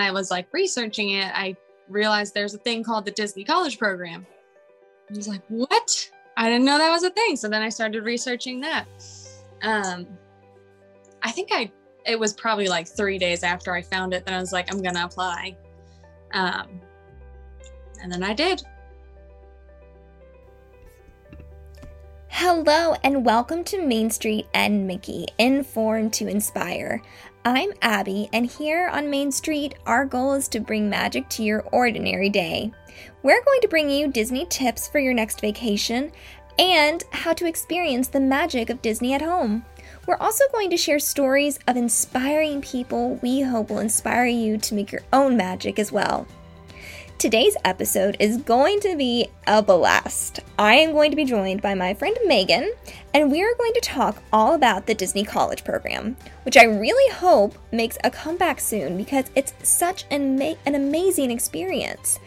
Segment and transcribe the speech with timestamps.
[0.00, 1.56] I was like researching it, I
[1.88, 4.26] realized there's a thing called the Disney College Program.
[5.10, 6.10] I was like, what?
[6.36, 7.36] I didn't know that was a thing.
[7.36, 8.86] So then I started researching that.
[9.62, 10.06] Um,
[11.22, 11.72] I think I,
[12.06, 14.82] it was probably like three days after I found it that I was like, I'm
[14.82, 15.56] to apply.
[16.32, 16.80] Um,
[18.02, 18.62] and then I did.
[22.28, 27.02] Hello, and welcome to Main Street and Mickey, Inform to Inspire.
[27.48, 31.62] I'm Abby, and here on Main Street, our goal is to bring magic to your
[31.72, 32.70] ordinary day.
[33.22, 36.12] We're going to bring you Disney tips for your next vacation
[36.58, 39.64] and how to experience the magic of Disney at home.
[40.06, 44.74] We're also going to share stories of inspiring people we hope will inspire you to
[44.74, 46.26] make your own magic as well.
[47.18, 50.38] Today's episode is going to be a blast.
[50.56, 52.72] I am going to be joined by my friend Megan,
[53.12, 57.12] and we are going to talk all about the Disney College Program, which I really
[57.12, 62.20] hope makes a comeback soon because it's such an, an amazing experience.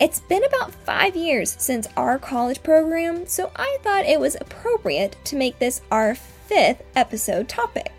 [0.00, 5.14] It's been about five years since our college program, so I thought it was appropriate
[5.24, 7.97] to make this our fifth episode topic.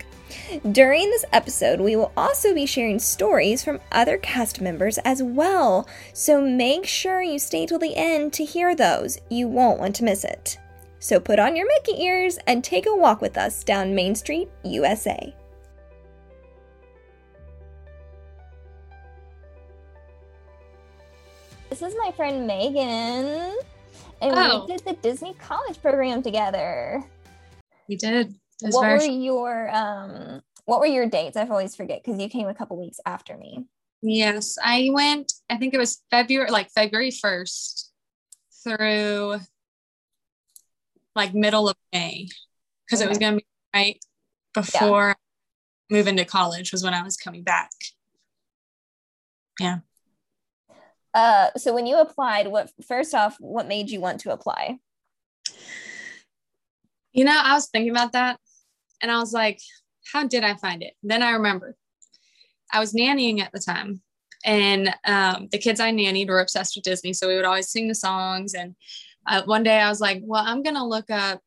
[0.72, 5.88] During this episode, we will also be sharing stories from other cast members as well,
[6.12, 9.20] so make sure you stay till the end to hear those.
[9.30, 10.58] You won't want to miss it.
[10.98, 14.50] So put on your Mickey ears and take a walk with us down Main Street,
[14.64, 15.36] USA.
[21.70, 23.56] This is my friend Megan,
[24.20, 24.66] and oh.
[24.66, 27.04] we did the Disney College program together.
[27.88, 31.36] We did what were your um what were your dates?
[31.36, 33.66] I always forget because you came a couple weeks after me.
[34.02, 35.34] Yes, I went.
[35.50, 37.92] I think it was February, like February first
[38.64, 39.40] through
[41.16, 42.30] like middle of May,
[42.86, 43.06] because okay.
[43.06, 44.00] it was going to be right
[44.54, 45.16] before
[45.90, 45.98] yeah.
[45.98, 47.72] moving to college was when I was coming back.
[49.60, 49.80] Yeah.
[51.14, 54.78] Uh, so when you applied, what first off, what made you want to apply?
[57.12, 58.40] You know, I was thinking about that
[59.02, 59.60] and I was like,
[60.12, 60.94] how did I find it?
[61.04, 61.76] Then I remembered
[62.72, 64.02] I was nannying at the time.
[64.46, 67.14] And um, the kids I nannied were obsessed with Disney.
[67.14, 68.54] So we would always sing the songs.
[68.54, 68.76] And
[69.28, 71.42] uh, one day I was like, well, I'm going to look up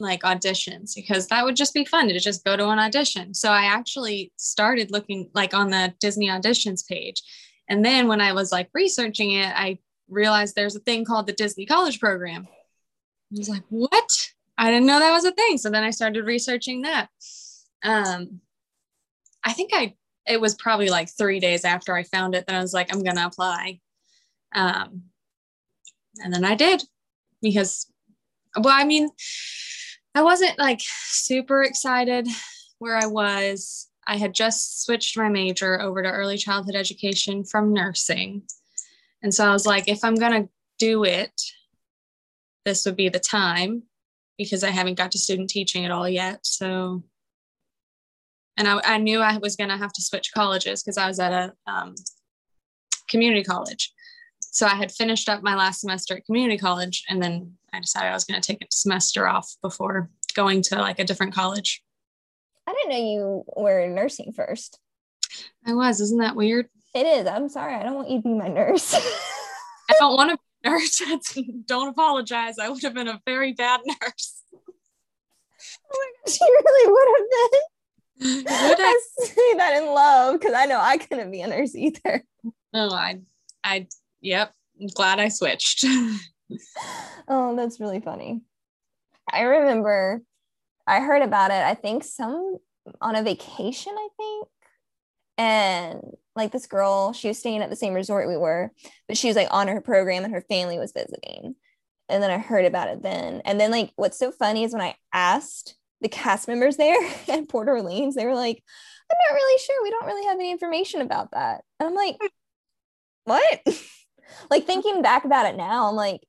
[0.00, 3.34] like auditions because that would just be fun to just go to an audition.
[3.34, 7.22] So I actually started looking like on the Disney auditions page.
[7.68, 9.78] And then when I was like researching it, I
[10.08, 12.46] realized there's a thing called the Disney College Program.
[12.48, 14.28] I was like, what?
[14.58, 15.56] I didn't know that was a thing.
[15.56, 17.08] So then I started researching that.
[17.84, 18.40] Um,
[19.44, 19.94] I think I,
[20.26, 23.04] it was probably like three days after I found it that I was like, I'm
[23.04, 23.78] going to apply.
[24.52, 25.04] Um,
[26.22, 26.82] and then I did
[27.40, 27.86] because,
[28.56, 29.10] well, I mean,
[30.14, 32.26] I wasn't like super excited
[32.80, 33.86] where I was.
[34.08, 38.42] I had just switched my major over to early childhood education from nursing.
[39.22, 40.48] And so I was like, if I'm going to
[40.78, 41.40] do it,
[42.64, 43.84] this would be the time
[44.38, 46.38] because I haven't got to student teaching at all yet.
[46.46, 47.02] So,
[48.56, 51.18] and I, I knew I was going to have to switch colleges because I was
[51.18, 51.94] at a um,
[53.10, 53.92] community college.
[54.40, 58.08] So I had finished up my last semester at community college, and then I decided
[58.08, 61.82] I was going to take a semester off before going to like a different college.
[62.66, 64.78] I didn't know you were nursing first.
[65.66, 66.00] I was.
[66.00, 66.68] Isn't that weird?
[66.94, 67.26] It is.
[67.26, 67.74] I'm sorry.
[67.74, 68.94] I don't want you to be my nurse.
[69.90, 71.02] I don't want to nurse.
[71.66, 72.58] Don't apologize.
[72.58, 74.42] I would have been a very bad nurse.
[74.52, 78.68] Oh my gosh, you really would have been.
[78.68, 82.24] Would I say that in love because I know I couldn't be a nurse either.
[82.72, 83.20] No, I,
[83.62, 83.86] I,
[84.20, 84.52] yep.
[84.80, 85.84] I'm glad I switched.
[87.28, 88.42] oh, that's really funny.
[89.30, 90.22] I remember
[90.86, 91.62] I heard about it.
[91.62, 92.58] I think some
[93.00, 93.92] on a vacation.
[93.94, 94.48] I think,
[95.36, 98.72] and like this girl, she was staying at the same resort we were,
[99.06, 101.54] but she was like on her program and her family was visiting.
[102.08, 103.42] And then I heard about it then.
[103.44, 106.96] And then like what's so funny is when I asked the cast members there
[107.28, 108.62] at Port Orleans, they were like,
[109.10, 109.82] I'm not really sure.
[109.82, 111.62] We don't really have any information about that.
[111.78, 112.16] And I'm like,
[113.24, 113.60] what?
[114.50, 116.20] like thinking back about it now, I'm like,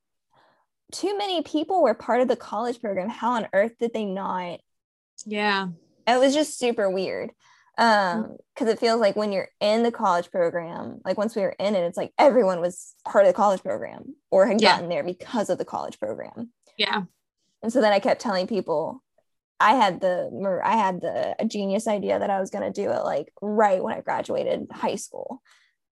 [0.91, 3.09] too many people were part of the college program.
[3.09, 4.59] How on earth did they not?
[5.25, 5.67] Yeah.
[6.07, 7.31] It was just super weird
[7.79, 11.55] um because it feels like when you're in the college program like once we were
[11.59, 14.73] in it it's like everyone was part of the college program or had yeah.
[14.73, 16.51] gotten there because of the college program.
[16.77, 17.03] Yeah.
[17.63, 19.01] And so then i kept telling people
[19.61, 20.29] i had the
[20.63, 23.95] i had the genius idea that i was going to do it like right when
[23.95, 25.41] i graduated high school.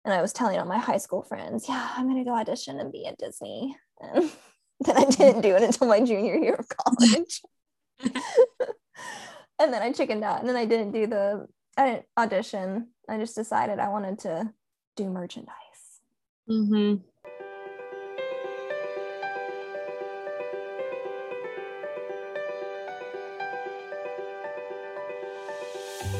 [0.05, 2.79] And i was telling all my high school friends yeah i'm going to go audition
[2.79, 3.76] and be at disney.
[4.00, 4.31] And
[4.81, 7.43] then i didn't do it until my junior year of college.
[9.62, 11.46] And then I chickened out, and then I didn't do the
[11.76, 12.88] I didn't audition.
[13.08, 14.52] I just decided I wanted to
[14.96, 16.00] do merchandise.
[16.48, 16.96] Mm-hmm.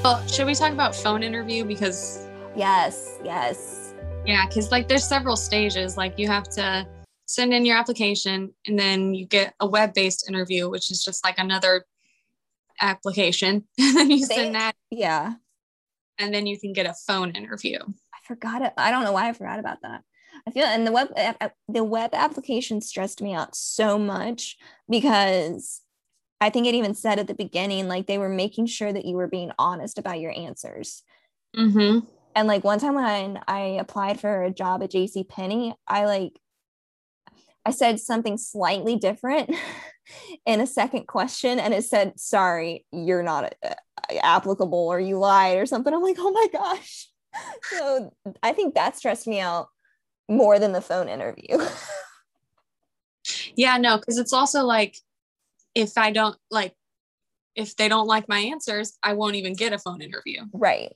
[0.03, 1.65] Well, should we talk about phone interview?
[1.65, 2.27] Because
[2.57, 3.95] Yes, yes.
[4.27, 5.97] yeah, because like there's several stages.
[5.97, 6.87] Like you have to
[7.27, 11.39] send in your application, and then you get a web-based interview, which is just like
[11.39, 11.85] another
[12.81, 13.65] application.
[13.79, 15.35] and then you They- send that, Yeah.
[16.23, 17.79] And then you can get a phone interview.
[17.81, 18.73] I forgot it.
[18.77, 20.03] I don't know why I forgot about that.
[20.47, 21.09] I feel and the web
[21.69, 24.57] the web application stressed me out so much
[24.89, 25.83] because
[26.41, 29.17] I think it even said at the beginning like they were making sure that you
[29.17, 31.03] were being honest about your answers.
[31.57, 32.07] Mm-hmm.
[32.35, 36.39] And like one time when I applied for a job at JC Penney, I like
[37.65, 39.55] I said something slightly different
[40.47, 43.75] in a second question and it said sorry, you're not uh,
[44.23, 45.93] applicable or you lied or something.
[45.93, 47.09] I'm like, "Oh my gosh."
[47.71, 48.13] So
[48.43, 49.69] I think that stressed me out
[50.29, 51.59] more than the phone interview.
[53.57, 54.97] Yeah, no, because it's also like
[55.75, 56.75] if I don't like
[57.55, 60.43] if they don't like my answers, I won't even get a phone interview.
[60.53, 60.93] right.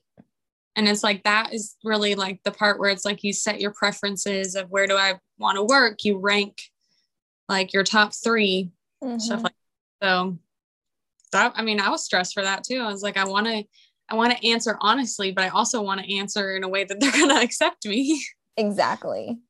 [0.75, 3.73] And it's like that is really like the part where it's like you set your
[3.73, 6.61] preferences of where do I want to work, you rank
[7.49, 8.13] like your top
[9.03, 9.55] 3 stuff like
[10.03, 10.39] so
[11.33, 12.79] that I mean I was stressed for that too.
[12.79, 13.65] I was like I want to
[14.09, 17.01] I want to answer honestly, but I also want to answer in a way that
[17.01, 18.25] they're going to accept me.
[18.57, 19.39] Exactly.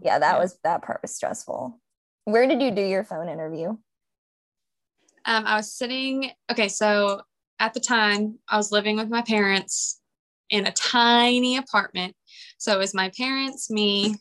[0.00, 0.38] Yeah, that Yeah.
[0.42, 1.80] was that part was stressful.
[2.24, 3.70] Where did you do your phone interview?
[5.24, 7.22] Um, I was sitting, okay, so
[7.58, 10.00] at the time I was living with my parents
[10.50, 12.14] in a tiny apartment.
[12.58, 14.14] So it was my parents, me,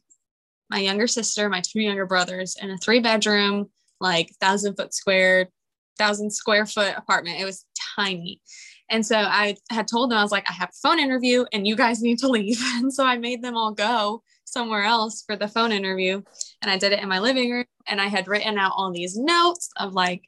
[0.70, 5.50] my younger sister, my two younger brothers in a three bedroom, like thousand foot square,
[5.98, 7.40] thousand square foot apartment.
[7.40, 7.66] It was
[7.96, 8.42] tiny.
[8.90, 11.68] And so I had told them, I was like, I have a phone interview and
[11.68, 12.60] you guys need to leave.
[12.76, 16.22] And so I made them all go somewhere else for the phone interview.
[16.62, 17.66] And I did it in my living room.
[17.88, 20.22] And I had written out all these notes of like,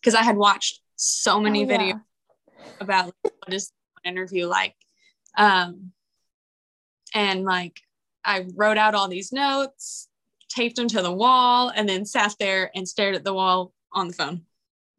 [0.00, 1.78] because I had watched so many Oh, yeah.
[1.78, 2.00] videos
[2.80, 3.14] about like,
[3.44, 3.72] what is
[4.04, 4.76] an interview like.
[5.36, 5.92] Um,
[7.14, 7.80] and like
[8.24, 10.08] I wrote out all these notes,
[10.56, 14.08] taped them to the wall, and then sat there and stared at the wall on
[14.08, 14.42] the phone.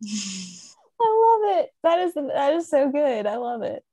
[1.00, 1.70] I love it.
[1.84, 3.26] That is that is so good.
[3.28, 3.84] I love it.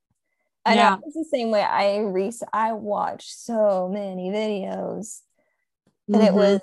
[0.65, 0.95] I Yeah.
[0.95, 1.61] know it's the same way.
[1.61, 5.21] I re I watched so many videos,
[6.11, 6.35] and it Mhm.
[6.35, 6.61] was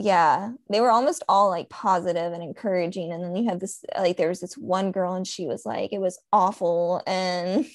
[0.00, 3.10] yeah, they were almost all like positive and encouraging.
[3.12, 5.92] And then you had this like there was this one girl, and she was like,
[5.92, 7.66] it was awful, and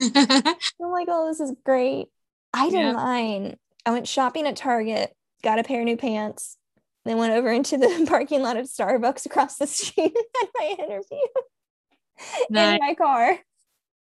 [0.02, 2.08] I'm like, oh, this is great.
[2.52, 2.92] I did Yeah.
[2.92, 3.56] mine.
[3.84, 6.56] I went shopping at Target, got a pair of new pants,
[7.04, 10.76] then went over into the parking lot of Starbucks across the street and had my
[10.84, 11.18] interview
[12.50, 12.80] Nice.
[12.80, 13.38] in my car.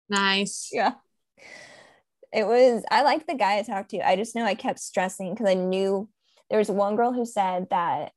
[0.08, 0.68] nice.
[0.72, 0.94] Yeah.
[2.32, 4.06] It was, I liked the guy I talked to.
[4.06, 6.08] I just know I kept stressing because I knew
[6.48, 8.12] there was one girl who said that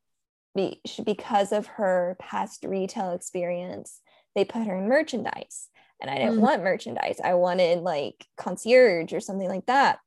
[0.55, 4.01] be, because of her past retail experience,
[4.35, 5.67] they put her in merchandise.
[5.99, 6.41] And I didn't Mhm.
[6.41, 7.19] want merchandise.
[7.23, 9.99] I wanted like concierge or something like that.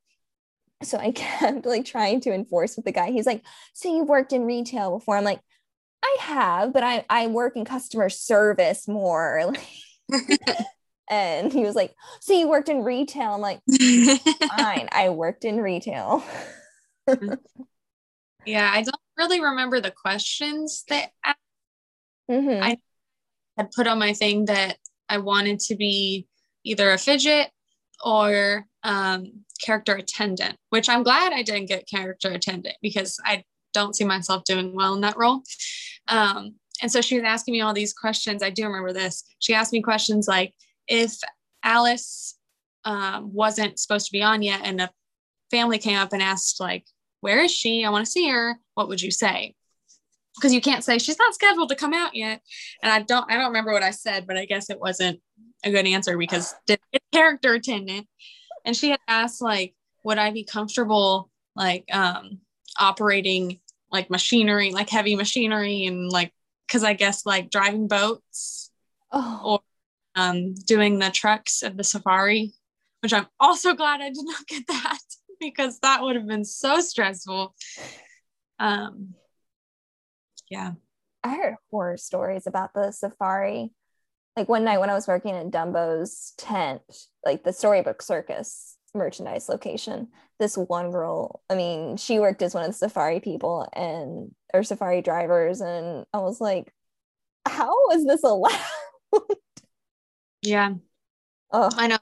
[0.82, 3.10] So I kept like trying to enforce with the guy.
[3.10, 3.42] He's like,
[3.74, 5.16] So you've worked in retail before?
[5.16, 5.40] I'm like,
[6.04, 9.52] I have, but I, I work in customer service more.
[11.10, 13.32] and he was like, So you worked in retail?
[13.34, 13.60] I'm like,
[14.48, 16.24] Fine, I worked in retail.
[18.44, 21.34] yeah, I don't really remember the questions that I
[22.28, 22.60] Mhm.
[22.62, 22.78] I-
[23.58, 24.78] had put on my thing that
[25.08, 26.28] I wanted to be
[26.64, 27.50] either a fidget
[28.04, 33.44] or um, character attendant, which I'm glad I didn't get character attendant because I
[33.74, 35.42] don't see myself doing well in that role.
[36.08, 38.42] Um, and so she was asking me all these questions.
[38.42, 39.24] I do remember this.
[39.38, 40.54] She asked me questions like
[40.88, 41.16] if
[41.62, 42.38] Alice
[42.84, 44.90] um, wasn't supposed to be on yet and a
[45.50, 46.84] family came up and asked like,
[47.20, 47.84] where is she?
[47.84, 48.58] I want to see her.
[48.74, 49.54] What would you say?
[50.36, 52.42] Because you can't say she's not scheduled to come out yet
[52.82, 55.20] and I don't I don't remember what I said, but I guess it wasn't
[55.64, 56.78] a good answer because the
[57.12, 58.06] character attendant
[58.66, 62.40] and she had asked like would I be comfortable like um
[62.78, 66.32] operating like machinery like heavy machinery and like
[66.66, 68.70] because I guess like driving boats
[69.12, 69.60] Oh,
[70.16, 72.52] um doing the trucks of the safari
[73.00, 74.98] which I'm also glad I did not get that
[75.40, 77.54] because that would have been so stressful.
[78.58, 79.14] Um
[80.50, 80.72] yeah.
[81.24, 83.72] I heard horror stories about the safari.
[84.36, 86.82] Like one night when I was working at Dumbo's tent,
[87.24, 92.64] like the Storybook Circus merchandise location, this one girl, I mean, she worked as one
[92.64, 95.60] of the safari people and or safari drivers.
[95.60, 96.72] And I was like,
[97.46, 98.52] how is this allowed?
[100.42, 100.74] yeah
[101.52, 101.98] Oh, I know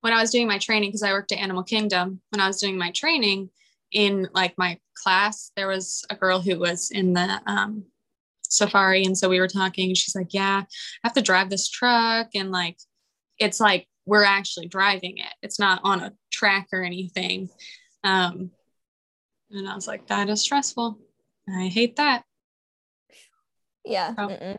[0.00, 2.60] when I was doing my training, because I worked at Animal Kingdom, when I was
[2.60, 3.50] doing my training
[3.92, 7.84] in like my class, there was a girl who was in the um,
[8.50, 9.04] safari.
[9.04, 12.28] And so we were talking, she's like, Yeah, I have to drive this truck.
[12.34, 12.78] And like,
[13.38, 17.48] it's like we're actually driving it, it's not on a track or anything.
[18.04, 18.50] Um,
[19.50, 20.98] and I was like, That is stressful.
[21.48, 22.24] I hate that.
[23.84, 24.14] Yeah.
[24.18, 24.56] Oh.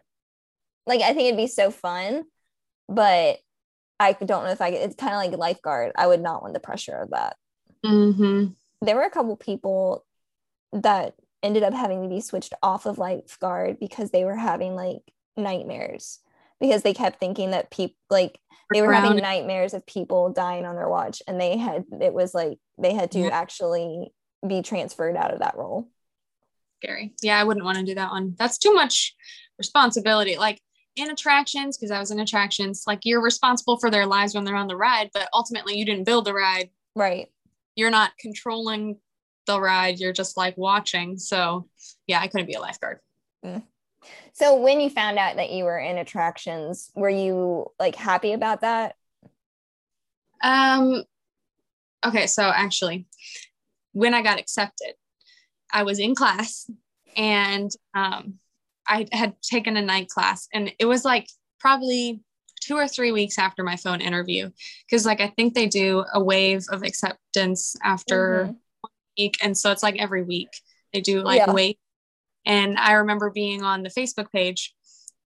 [0.85, 2.23] Like, I think it'd be so fun,
[2.87, 3.39] but
[3.99, 4.69] I don't know if I.
[4.69, 5.91] It's kind of like lifeguard.
[5.97, 7.35] I would not want the pressure of that.
[7.85, 8.51] Mm-hmm.
[8.85, 10.05] There were a couple people
[10.73, 15.01] that ended up having to be switched off of lifeguard because they were having like
[15.35, 16.19] nightmares.
[16.59, 18.39] Because they kept thinking that people like
[18.73, 22.33] they were having nightmares of people dying on their watch and they had it was
[22.33, 23.27] like they had to yeah.
[23.27, 24.11] actually
[24.45, 25.87] be transferred out of that role.
[26.83, 27.13] Scary.
[27.21, 28.35] Yeah i wouldn't want to do that one.
[28.37, 29.15] That's too much
[29.57, 30.59] responsibility like
[30.95, 34.55] in attractions because i was in attractions like you're responsible for their lives when they're
[34.55, 36.69] on the ride but ultimately you didn't build the ride.
[36.95, 37.27] Right.
[37.75, 38.97] You're not controlling
[39.47, 41.17] the ride you're just like watching.
[41.17, 41.67] So
[42.07, 42.99] yeah i couldn't be a lifeguard.
[43.45, 43.61] Mm.
[44.33, 48.61] so when you found out that you were in attractions were you like happy about
[48.61, 48.95] that?
[50.41, 51.03] Um
[52.05, 53.07] okay so actually
[53.93, 54.93] when i got accepted
[55.73, 56.69] i was in class
[57.15, 58.35] and um
[58.87, 61.27] i had taken a night class and it was like
[61.59, 62.21] probably
[62.61, 64.49] two or three weeks after my phone interview
[64.85, 68.53] because like i think they do a wave of acceptance after mm-hmm
[69.17, 69.37] week.
[69.41, 70.49] And so it's like every week
[70.93, 71.51] they do like yeah.
[71.51, 71.79] wait.
[72.45, 74.73] And I remember being on the Facebook page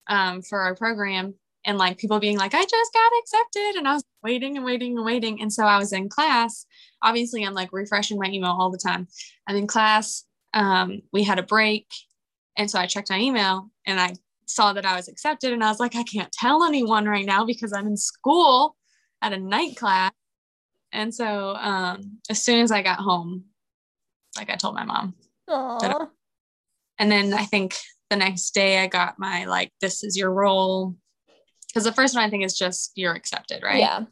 [0.07, 3.77] um, for our program and like people being like, I just got accepted.
[3.77, 5.41] And I was waiting and waiting and waiting.
[5.41, 6.65] And so I was in class.
[7.03, 9.07] Obviously, I'm like refreshing my email all the time.
[9.48, 10.24] I'm in class.
[10.53, 11.88] Um, we had a break.
[12.57, 14.13] And so I checked my email and I
[14.48, 15.53] saw that I was accepted.
[15.53, 18.75] And I was like, I can't tell anyone right now because I'm in school
[19.21, 20.12] at a night class.
[20.91, 23.45] And so um, as soon as I got home,
[24.38, 25.16] like I told my mom.
[25.50, 26.08] Aww.
[27.00, 27.78] And then I think
[28.10, 30.96] the next day I got my like, this is your role.
[31.68, 33.80] Because the first one I think is just you're accepted, right?
[33.80, 34.04] Yeah.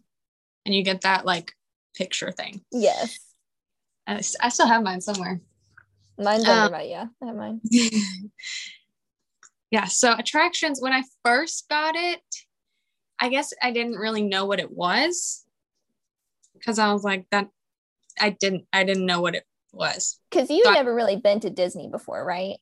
[0.66, 1.54] And you get that like
[1.96, 2.62] picture thing.
[2.72, 3.20] Yes.
[4.08, 5.42] I, I still have mine somewhere.
[6.18, 7.62] Mine's um, under my, yeah, I have mine.
[9.72, 9.86] yeah.
[9.86, 12.22] So attractions, when I first got it,
[13.20, 15.46] I guess I didn't really know what it was
[16.54, 17.50] because I was like that
[18.20, 20.20] I didn't I didn't know what it was.
[20.30, 22.58] Because you've so never really been to Disney before, right?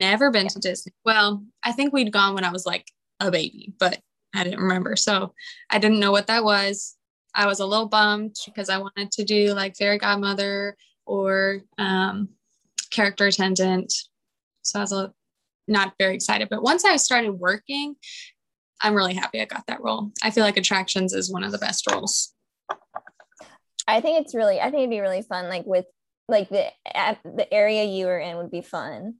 [0.00, 0.48] Never been yeah.
[0.48, 0.92] to Disney.
[1.04, 2.86] Well, I think we'd gone when I was like
[3.20, 4.00] a baby, but
[4.34, 4.96] I didn't remember.
[4.96, 5.34] So
[5.68, 6.96] I didn't know what that was.
[7.34, 12.30] I was a little bummed because I wanted to do like fairy godmother or um,
[12.90, 13.92] character attendant.
[14.62, 15.12] So I was a,
[15.68, 16.48] not very excited.
[16.48, 17.94] But once I started working,
[18.82, 20.10] I'm really happy I got that role.
[20.22, 22.34] I feel like attractions is one of the best roles.
[23.86, 25.86] I think it's really, I think it'd be really fun, like with
[26.30, 26.66] like the
[27.24, 29.16] the area you were in would be fun.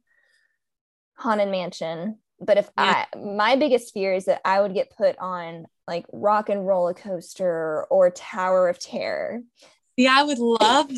[1.17, 2.19] Haunted mansion.
[2.41, 3.05] But if yeah.
[3.13, 6.95] i my biggest fear is that i would get put on like rock and roller
[6.95, 9.41] coaster or tower of terror.
[9.97, 10.91] Yeah i would love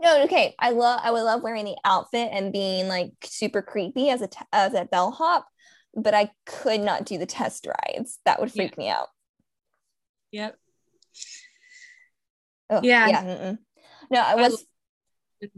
[0.00, 0.54] no okay.
[0.58, 4.28] I love i would love wearing the outfit and being like super creepy as a
[4.28, 5.46] t- as a bellhop
[5.94, 8.18] but i could not do the test rides.
[8.24, 8.82] That would freak yeah.
[8.82, 9.08] me out.
[10.32, 10.56] Yep.
[12.70, 13.08] Oh, yeah.
[13.08, 13.58] yeah Mm-mm.
[14.10, 14.64] No, I was.
[15.42, 15.48] I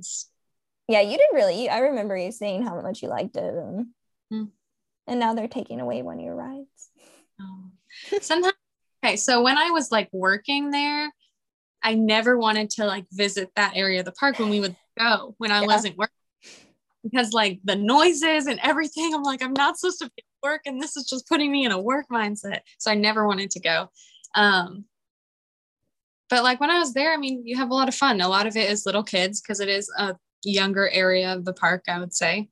[0.88, 1.69] yeah, you did really.
[1.69, 3.87] I remember you saying how much you liked it, and
[4.33, 4.49] mm.
[5.07, 6.90] and now they're taking away one of your rides.
[7.40, 7.71] Oh.
[8.21, 8.54] Sometimes,
[9.04, 9.16] okay.
[9.16, 11.11] So when I was like working there,
[11.83, 15.35] I never wanted to like visit that area of the park when we would go
[15.38, 15.66] when I yeah.
[15.66, 16.14] wasn't working
[17.02, 19.14] because like the noises and everything.
[19.14, 21.64] I'm like, I'm not supposed to be at work, and this is just putting me
[21.64, 22.61] in a work mindset.
[22.78, 23.90] So I never wanted to go.
[24.35, 24.85] Um,
[26.30, 28.20] but like when I was there, I mean, you have a lot of fun.
[28.20, 31.52] A lot of it is little kids because it is a younger area of the
[31.52, 32.49] park, I would say.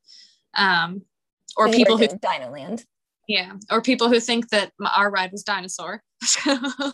[0.54, 1.02] Um,
[1.56, 2.84] or people who Dinoland.
[3.28, 6.02] Yeah, or people who think that my, our ride was dinosaur.
[6.46, 6.90] I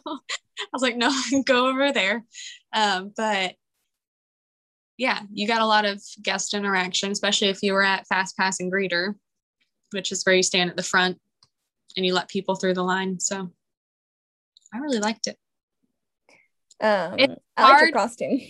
[0.72, 1.10] was like, no,
[1.46, 2.24] go over there.
[2.72, 3.54] Um, but
[4.98, 8.60] yeah, you got a lot of guest interaction, especially if you were at Fast Pass
[8.60, 9.14] and Greeter,
[9.92, 11.18] which is where you stand at the front
[11.96, 13.20] and you let people through the line.
[13.20, 13.50] So
[14.72, 15.36] I really liked it.
[16.80, 18.40] Um, it's I like your costume.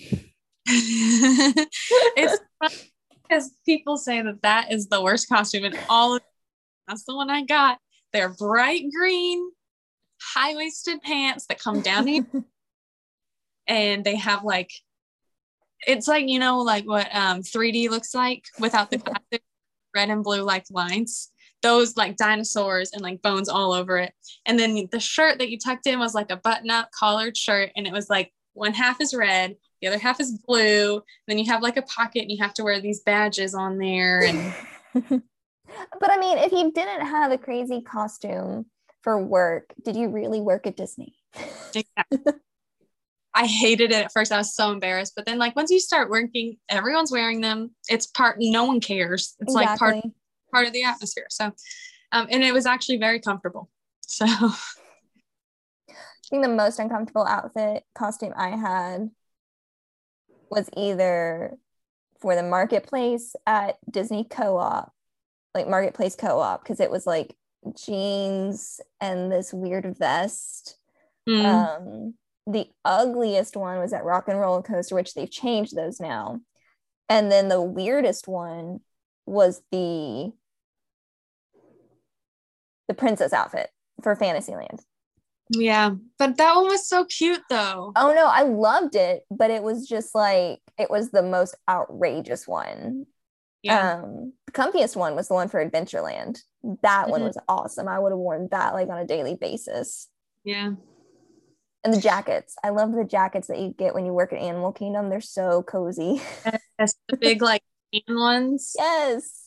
[0.66, 2.40] it's
[3.28, 6.22] because people say that that is the worst costume in all of
[6.88, 7.78] that's the one I got.
[8.12, 9.50] They're bright green,
[10.20, 12.26] high waisted pants that come down here,
[13.66, 14.70] and they have like
[15.86, 19.02] it's like you know like what um 3D looks like without the
[19.94, 21.30] red and blue like lines.
[21.64, 24.12] Those like dinosaurs and like bones all over it.
[24.44, 27.70] And then the shirt that you tucked in was like a button up collared shirt.
[27.74, 31.02] And it was like one half is red, the other half is blue.
[31.26, 34.22] Then you have like a pocket and you have to wear these badges on there.
[34.22, 34.54] And
[34.94, 38.66] but I mean, if you didn't have a crazy costume
[39.00, 41.14] for work, did you really work at Disney?
[43.36, 44.30] I hated it at first.
[44.30, 45.14] I was so embarrassed.
[45.16, 47.70] But then like once you start working, everyone's wearing them.
[47.88, 49.34] It's part no one cares.
[49.40, 49.64] It's exactly.
[49.64, 50.14] like part
[50.54, 51.26] part of the atmosphere.
[51.30, 51.52] So
[52.14, 53.68] um, and it was actually very comfortable.
[54.02, 54.60] So I
[56.30, 59.10] think the most uncomfortable outfit costume I had
[60.48, 61.56] was either
[62.20, 64.92] for the marketplace at Disney Co-op,
[65.54, 67.34] like marketplace co-op, because it was like
[67.84, 70.78] jeans and this weird vest.
[71.28, 71.44] Mm.
[71.44, 72.14] Um,
[72.46, 76.40] the ugliest one was at Rock and Roller Coaster, which they've changed those now.
[77.08, 78.80] And then the weirdest one
[79.26, 80.32] was the
[82.88, 83.70] the princess outfit
[84.02, 84.80] for Fantasyland.
[85.50, 87.92] Yeah, but that one was so cute though.
[87.96, 92.48] Oh no, I loved it, but it was just like it was the most outrageous
[92.48, 93.06] one.
[93.62, 94.00] Yeah.
[94.02, 96.38] Um, the comfiest one was the one for Adventureland.
[96.82, 97.10] That mm-hmm.
[97.10, 97.88] one was awesome.
[97.88, 100.08] I would have worn that like on a daily basis.
[100.44, 100.72] Yeah.
[101.82, 102.56] And the jackets.
[102.64, 105.10] I love the jackets that you get when you work at Animal Kingdom.
[105.10, 106.22] They're so cozy.
[106.76, 107.62] Yes, the big like
[108.08, 108.74] ones.
[108.76, 109.43] Yes.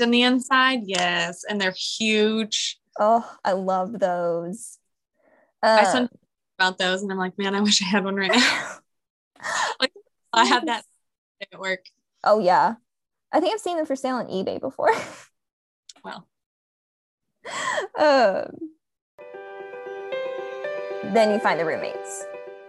[0.00, 2.78] On the inside, yes, and they're huge.
[2.98, 4.78] Oh, I love those.
[5.62, 6.08] Uh, I saw
[6.58, 8.76] about those, and I'm like, man, I wish I had one right now.
[9.80, 9.92] like,
[10.32, 10.84] I had that
[11.40, 11.80] at work.
[12.24, 12.74] Oh yeah,
[13.32, 14.90] I think I've seen them for sale on eBay before.
[16.04, 16.26] well,
[17.98, 18.50] um,
[21.12, 22.26] then you find the roommates.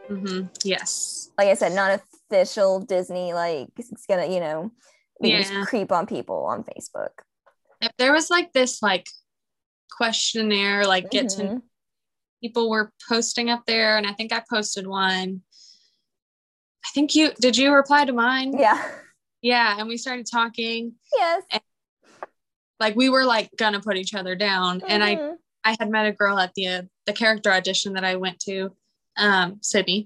[0.10, 0.48] Mm-hmm.
[0.64, 1.32] Yes.
[1.38, 3.34] Like I said, not official Disney.
[3.34, 4.72] Like it's gonna, you know,
[5.22, 5.42] yeah.
[5.42, 7.10] just creep on people on Facebook.
[7.82, 9.08] If there was like this like
[9.92, 11.56] questionnaire, like get mm-hmm.
[11.58, 11.62] to
[12.42, 15.42] people were posting up there, and I think I posted one.
[16.86, 17.58] I think you did.
[17.58, 18.58] You reply to mine?
[18.58, 18.82] Yeah.
[19.42, 20.94] Yeah, and we started talking.
[21.16, 21.44] Yes.
[21.52, 21.62] And,
[22.80, 24.92] like we were like gonna put each other down, mm-hmm.
[24.92, 25.34] and I mm-hmm.
[25.64, 28.72] I had met a girl at the uh, the character audition that I went to,
[29.18, 30.06] um, Sydney,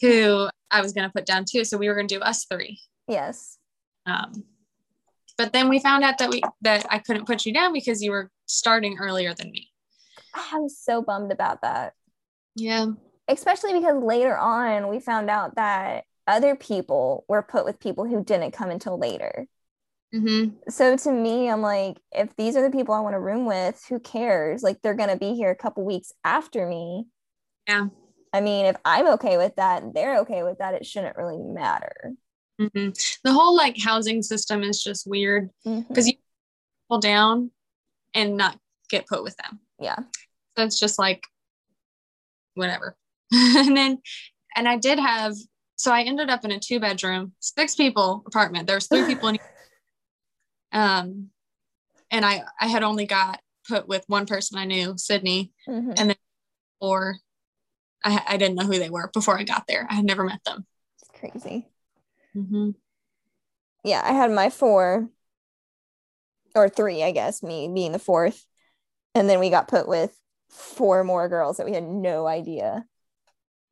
[0.00, 1.64] who I was gonna put down too.
[1.64, 2.80] So we were gonna do us three.
[3.06, 3.57] Yes.
[4.08, 4.44] Um,
[5.36, 8.10] but then we found out that we that I couldn't put you down because you
[8.10, 9.68] were starting earlier than me.
[10.34, 11.94] I was so bummed about that.
[12.56, 12.86] Yeah.
[13.28, 18.24] Especially because later on we found out that other people were put with people who
[18.24, 19.46] didn't come until later.
[20.14, 20.70] Mm-hmm.
[20.70, 23.84] So to me, I'm like, if these are the people I want to room with,
[23.88, 24.62] who cares?
[24.62, 27.06] Like they're gonna be here a couple weeks after me.
[27.66, 27.88] Yeah.
[28.32, 31.38] I mean, if I'm okay with that and they're okay with that, it shouldn't really
[31.38, 32.12] matter.
[32.60, 32.90] Mm-hmm.
[33.22, 36.06] The whole like housing system is just weird because mm-hmm.
[36.06, 36.14] you
[36.88, 37.50] pull down
[38.14, 39.60] and not get put with them.
[39.78, 39.98] Yeah.
[40.56, 41.24] So it's just like
[42.54, 42.96] whatever.
[43.32, 43.98] and then,
[44.56, 45.34] and I did have,
[45.76, 48.66] so I ended up in a two bedroom, six people apartment.
[48.66, 49.38] There was three people in
[50.72, 51.30] um,
[52.10, 55.92] and I I had only got put with one person I knew, Sydney, mm-hmm.
[55.96, 56.16] and then
[56.80, 57.16] or
[58.04, 59.86] I I didn't know who they were before I got there.
[59.88, 60.66] I had never met them.
[61.00, 61.68] It's crazy.
[62.38, 62.70] Mm-hmm.
[63.84, 65.08] Yeah, I had my four
[66.54, 68.44] or three, I guess, me being the fourth,
[69.14, 70.18] and then we got put with
[70.50, 72.84] four more girls that we had no idea.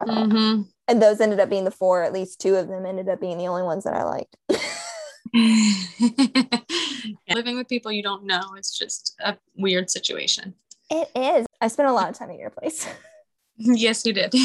[0.02, 0.62] Mm-hmm.
[0.88, 2.02] And those ended up being the four.
[2.02, 4.36] At least two of them ended up being the only ones that I liked.
[7.28, 10.54] Living with people you don't know is just a weird situation.
[10.90, 11.46] It is.
[11.60, 12.86] I spent a lot of time at your place.
[13.56, 14.34] yes, you did.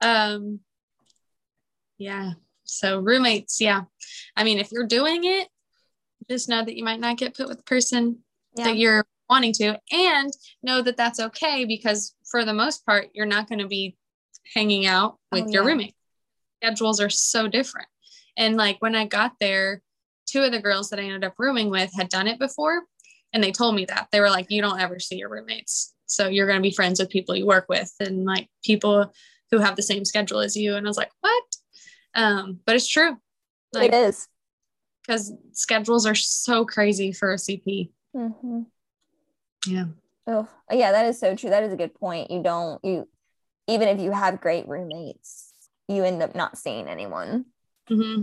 [0.00, 0.60] um
[1.98, 2.32] yeah.
[2.64, 3.82] So roommates, yeah.
[4.36, 5.48] I mean, if you're doing it,
[6.30, 8.18] just know that you might not get put with the person
[8.56, 8.64] yeah.
[8.64, 13.26] that you're wanting to and know that that's okay because for the most part you're
[13.26, 13.96] not going to be
[14.54, 15.68] hanging out oh, with oh, your yeah.
[15.68, 15.94] roommate.
[16.62, 17.88] Schedules are so different.
[18.36, 19.82] And like when I got there,
[20.26, 22.82] two of the girls that I ended up rooming with had done it before.
[23.32, 25.92] And they told me that they were like, you don't ever see your roommates.
[26.06, 29.12] So you're going to be friends with people you work with and like people
[29.50, 30.76] who have the same schedule as you.
[30.76, 31.44] And I was like, what?
[32.14, 33.16] Um, but it's true.
[33.72, 34.28] Like, it is.
[35.02, 37.90] Because schedules are so crazy for a CP.
[38.16, 38.60] Mm-hmm.
[39.66, 39.86] Yeah.
[40.26, 41.50] Oh, yeah, that is so true.
[41.50, 42.30] That is a good point.
[42.30, 43.08] You don't, you,
[43.66, 45.52] even if you have great roommates,
[45.88, 47.46] you end up not seeing anyone.
[47.90, 48.22] Mm-hmm.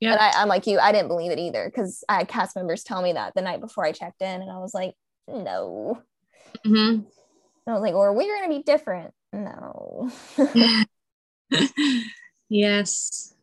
[0.00, 0.10] Yeah.
[0.12, 2.84] But I, am like you, I didn't believe it either because I had cast members
[2.84, 4.94] tell me that the night before I checked in, and I was like,
[5.26, 6.02] no.
[6.66, 7.02] Mm-hmm.
[7.66, 9.14] I was like, or we're gonna be different.
[9.32, 10.10] No.
[12.48, 13.34] yes.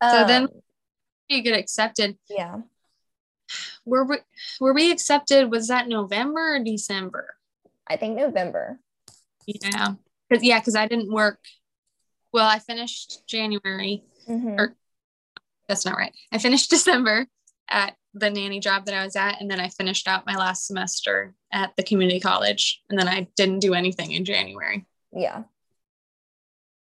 [0.00, 0.50] Um, so then um,
[1.28, 2.16] you get accepted.
[2.28, 2.58] Yeah.
[3.84, 4.18] were we
[4.60, 5.50] were we accepted?
[5.50, 7.34] Was that November or December?
[7.86, 8.78] I think November.
[9.46, 9.94] Yeah,
[10.28, 11.40] because yeah, because I didn't work.
[12.32, 14.04] Well, I finished January.
[14.28, 14.58] Mhm.
[14.58, 14.76] Or-
[15.68, 16.14] That's not right.
[16.30, 17.26] I finished December
[17.70, 20.66] at the nanny job that I was at, and then I finished out my last
[20.66, 24.86] semester at the community college, and then I didn't do anything in January.
[25.12, 25.44] Yeah.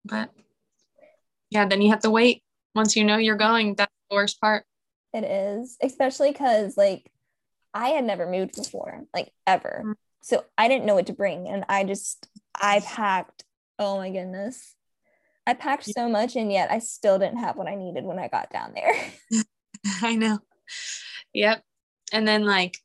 [0.04, 0.30] But
[1.50, 2.42] yeah, then you have to wait.
[2.74, 4.64] Once you know you're going, that's the worst part.
[5.12, 7.10] It is, especially because like
[7.72, 9.82] I had never moved before, like ever.
[9.84, 9.94] Mm.
[10.22, 11.48] So I didn't know what to bring.
[11.48, 13.44] And I just, I packed,
[13.78, 14.74] oh my goodness.
[15.46, 18.28] I packed so much and yet I still didn't have what I needed when I
[18.28, 18.94] got down there.
[20.02, 20.40] I know.
[21.32, 21.62] Yep.
[22.12, 22.76] And then like,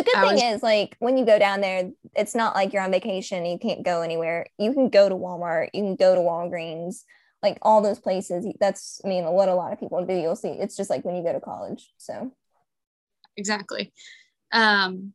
[0.00, 2.82] The good thing was- is, like, when you go down there, it's not like you're
[2.82, 4.46] on vacation and you can't go anywhere.
[4.58, 7.04] You can go to Walmart, you can go to Walgreens,
[7.42, 8.46] like all those places.
[8.58, 10.14] That's, I mean, what a lot of people do.
[10.14, 11.92] You'll see, it's just like when you go to college.
[11.98, 12.32] So,
[13.36, 13.92] exactly.
[14.52, 15.12] Um,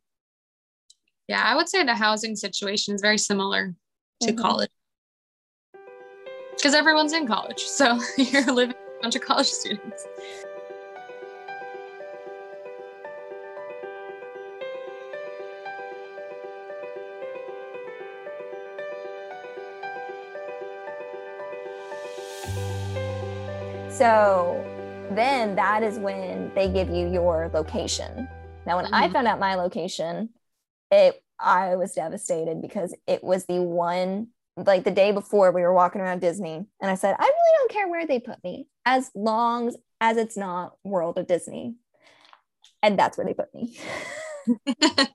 [1.28, 3.74] yeah, I would say the housing situation is very similar
[4.22, 4.38] to Mhm.
[4.42, 4.70] college
[6.56, 7.64] because everyone's in college.
[7.64, 10.06] So you're living with a bunch of college students.
[23.98, 24.62] So
[25.12, 28.28] then that is when they give you your location.
[28.66, 29.14] Now, when I Mhm.
[29.14, 30.34] found out my location,
[30.92, 34.28] it, I was devastated because it was the one
[34.58, 37.72] like the day before we were walking around Disney and I said, I really don't
[37.72, 41.76] care where they put me as long as it's not World of Disney.
[42.82, 43.78] And that's where they put me.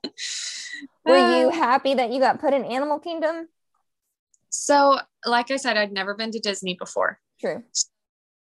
[1.05, 3.47] Were you Uh, happy that you got put in Animal Kingdom?
[4.49, 7.19] so, like I said, I'd never been to Disney before.
[7.39, 7.63] True.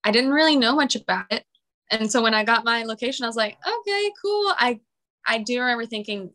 [0.05, 1.45] I didn't really know much about it.
[1.91, 4.53] And so when I got my location, I was like, okay, cool.
[4.57, 4.81] I
[5.27, 6.31] I do remember thinking,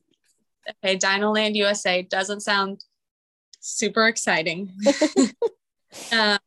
[0.84, 2.84] okay, Dino Land USA doesn't sound
[3.60, 4.71] super exciting.
[6.12, 6.38] um,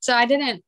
[0.00, 0.62] so I didn't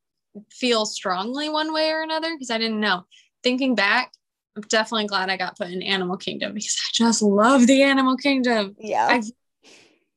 [0.50, 3.04] feel strongly one way or another because I didn't know.
[3.42, 4.12] Thinking back,
[4.56, 8.16] I'm definitely glad I got put in Animal Kingdom because I just love the Animal
[8.16, 8.74] Kingdom.
[8.78, 9.06] Yeah.
[9.08, 9.22] I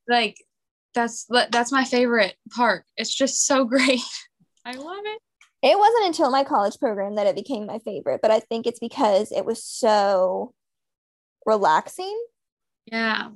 [0.08, 0.44] like
[0.94, 2.86] that's that's my favorite park.
[2.98, 4.02] It's just so great.
[4.66, 5.22] I love it.
[5.64, 8.80] It wasn't until my college program that it became my favorite, but I think it's
[8.80, 10.54] because it was so
[11.46, 12.20] relaxing
[12.86, 13.30] Yeah.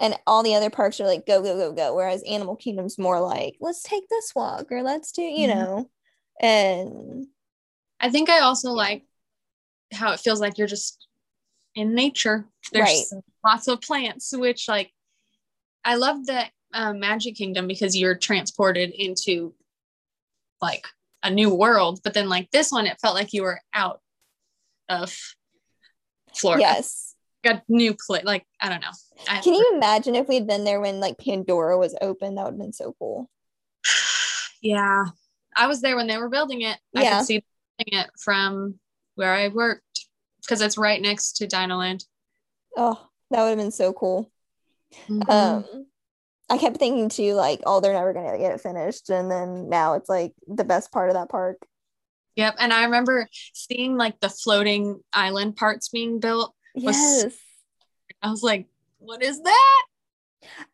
[0.00, 3.20] and all the other parks are like go go go go whereas Animal Kingdom's more
[3.20, 5.54] like let's take this walk or let's do, you Mhm.
[5.54, 5.90] know.
[6.40, 7.26] And
[8.00, 9.04] I think I also like
[9.92, 11.06] how it feels like you're just
[11.74, 12.48] in nature.
[12.72, 13.12] There's
[13.44, 14.92] lots of plants, which like
[15.84, 19.54] I love the um, Magic Kingdom because you're transported into
[20.62, 20.86] like
[21.22, 22.00] a new world.
[22.02, 24.00] But then like this one, it felt like you were out
[24.88, 25.14] of
[26.34, 26.62] Florida.
[26.62, 27.14] yes.
[27.44, 28.24] Got new place.
[28.24, 28.92] Like I don't know.
[29.28, 32.36] I, Can you imagine if we'd been there when like Pandora was open?
[32.36, 33.28] That would have been so cool.
[34.64, 35.06] Yeah,
[35.56, 36.78] I was there when they were building it.
[36.94, 37.18] I Yeah.
[37.18, 37.44] could see
[37.78, 38.78] it from
[39.16, 40.06] where I worked
[40.40, 42.04] because it's right next to Dino Land.
[42.76, 44.30] Oh, that would have been so cool.
[45.08, 45.28] Mhm.
[45.28, 45.86] Um
[46.52, 49.08] I kept thinking too, like, oh, they're never gonna get it finished.
[49.08, 51.56] And then now it's like the best part of that park.
[52.36, 52.56] Yep.
[52.58, 56.54] And I remember seeing like the floating island parts being built.
[56.74, 57.34] Was- Yes.
[58.20, 58.66] I was like,
[58.98, 59.82] what is that?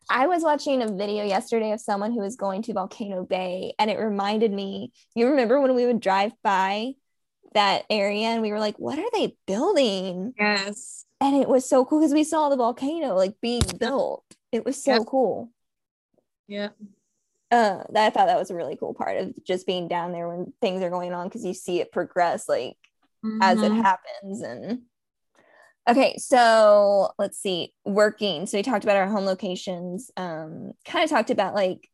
[0.09, 3.89] I was watching a video yesterday of someone who was going to Volcano Bay, and
[3.89, 4.91] it reminded me.
[5.15, 6.93] You remember when we would drive by
[7.53, 10.33] that area and we were like, what are they building?
[10.37, 11.05] Yes.
[11.21, 14.25] And it was so cool because we saw the volcano like being built.
[14.51, 15.01] It was so Yep.
[15.07, 15.51] cool.
[16.49, 16.75] Yep.
[17.51, 20.53] Uh, I thought that was a really cool part of just being down there when
[20.61, 22.77] things are going on because you see it progress like
[23.41, 23.83] as it Mhm.
[23.83, 24.81] happens and
[25.89, 31.09] okay so let's see working so we talked about our home locations um kind of
[31.09, 31.89] talked about like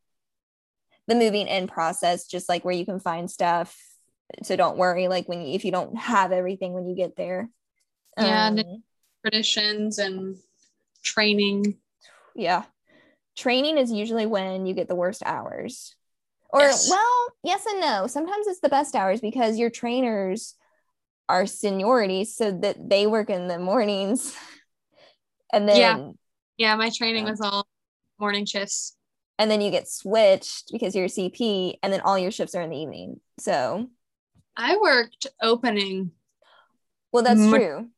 [1.06, 3.78] the moving in process just like where you can find stuff
[4.42, 7.48] so don't worry like when you, if you don't have everything when you get there
[8.18, 8.82] Yeah, and Um,
[9.22, 10.36] traditions and
[11.02, 11.78] training.
[12.34, 12.64] yeah
[13.36, 15.94] training is usually when you get the worst hours
[16.50, 16.88] or Yes.
[16.90, 20.54] well yes and no sometimes it's the best hours because your trainers
[21.28, 24.34] are seniority so that they work in the mornings
[25.52, 26.10] and then Yeah.
[26.58, 27.66] Yeah, my training was all
[28.18, 28.96] morning shifts.
[29.38, 32.62] and then you get switched because you're a cp and then all your shifts are
[32.62, 33.88] in the evening so
[34.56, 36.12] I worked opening.
[37.12, 37.88] well that's Mo- true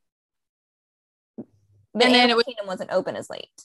[1.95, 3.63] but And then it was- Kingdom wasn't open as late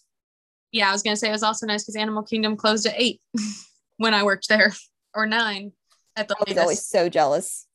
[0.74, 3.22] Yeah, I was gonna say it was also nice because Animal Kingdom closed at eight
[3.98, 4.74] when I worked there,
[5.16, 5.72] or nine
[6.16, 6.62] at the i was latest.
[6.62, 7.66] always so jealous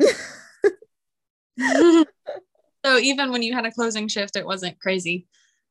[2.84, 5.26] so even when you had a closing shift, it wasn't crazy.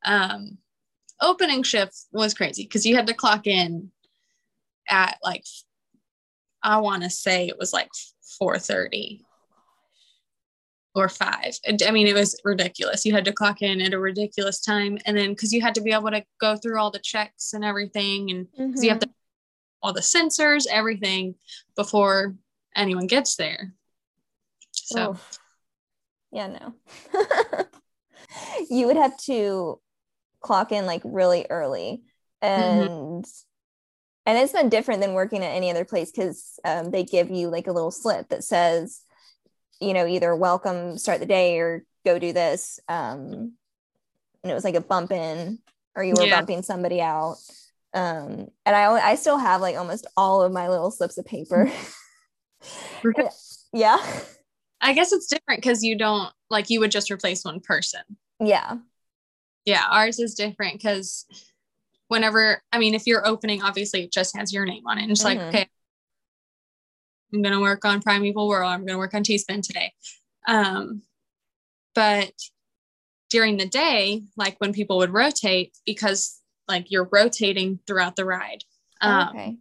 [0.06, 0.58] Um,
[1.22, 3.92] opening shift was crazy because you had to clock in
[4.90, 5.44] at like
[6.64, 7.90] I want to say it was like
[8.42, 9.22] 4:30
[10.94, 11.60] or 5.
[11.86, 13.06] I mean it was ridiculous.
[13.06, 15.82] You had to clock in at a ridiculous time and then cuz you had to
[15.82, 18.84] be able to go through all the checks and everything and mm-hmm.
[18.84, 19.10] you have to
[19.84, 21.36] all the sensors, everything
[21.76, 22.36] before
[22.76, 23.74] anyone gets there.
[24.72, 25.20] So oh.
[26.34, 26.74] Yeah, no.
[28.70, 29.82] you would have to
[30.40, 32.04] clock in like really early
[32.42, 32.62] mm-hmm.
[32.62, 33.30] and mm-hmm
[34.26, 37.50] and it's been different than working at any other place because um, they give you
[37.50, 39.02] like a little slip that says
[39.82, 43.54] you know either welcome start the day or go do this um,
[44.44, 45.60] and it was like a bump in
[45.96, 46.38] or you were yeah.
[46.38, 47.38] bumping somebody out
[47.94, 51.72] um, and i i still have like almost all of my little slips of paper
[53.74, 53.98] yeah
[54.82, 58.02] i guess it's different because you don't like you would just replace one person
[58.40, 58.78] yeah
[59.66, 61.26] yeah ours is different because
[62.12, 65.04] whenever I mean, if you're opening, obviously it just has your name on it.
[65.04, 65.40] And it's mm-hmm.
[65.40, 65.70] like, okay,
[67.34, 68.68] I'm gonna work on Primeval Whirl.
[68.68, 69.94] I'm gonna work on T-Spin today.
[70.48, 71.04] Um,
[71.96, 72.32] but
[73.30, 78.64] during the day, like when people would rotate, because like you're rotating throughout the ride.
[79.02, 79.58] Um, okay.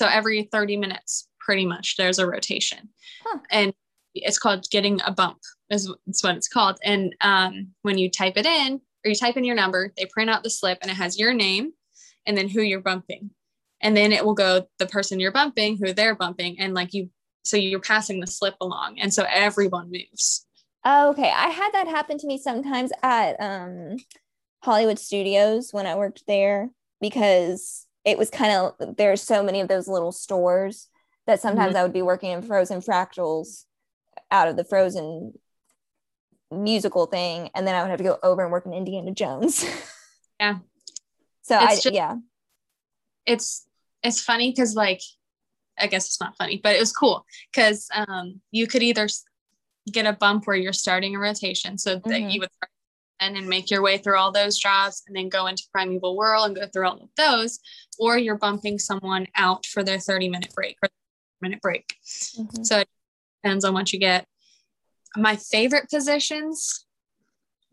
[0.00, 2.88] So every 30 minutes, pretty much, there's a rotation,
[3.24, 3.38] huh.
[3.50, 3.74] and
[4.14, 5.38] it's called getting a bump.
[5.70, 6.78] Is, is what it's called.
[6.84, 10.30] And um, when you type it in, or you type in your number, they print
[10.30, 11.72] out the slip and it has your name
[12.26, 13.30] and then who you're bumping.
[13.82, 17.10] And then it will go the person you're bumping, who they're bumping, and like you,
[17.44, 19.00] so you're passing the slip along.
[19.00, 20.46] And so everyone moves.
[20.86, 21.30] okay.
[21.34, 23.96] I had that happen to me sometimes at um,
[24.62, 29.68] Hollywood Studios when I worked there because it was kind of, there's so many of
[29.68, 30.88] those little stores
[31.26, 31.78] that sometimes mm-hmm.
[31.78, 33.64] I would be working in frozen fractals
[34.30, 35.32] out of the frozen
[36.52, 39.64] musical thing and then i would have to go over and work in indiana jones
[40.40, 40.58] yeah
[41.42, 42.16] so it's I just, yeah
[43.26, 43.66] it's
[44.02, 45.00] it's funny because like
[45.78, 49.08] i guess it's not funny but it was cool because um you could either
[49.90, 52.10] get a bump where you're starting a rotation so mm-hmm.
[52.10, 52.48] that you would
[53.20, 56.44] and and make your way through all those jobs and then go into primeval whirl
[56.44, 57.60] and go through all of those
[57.98, 60.88] or you're bumping someone out for their 30 minute break or
[61.40, 61.94] minute break
[62.36, 62.62] mm-hmm.
[62.62, 62.88] so it
[63.42, 64.26] depends on what you get
[65.16, 66.86] my favorite positions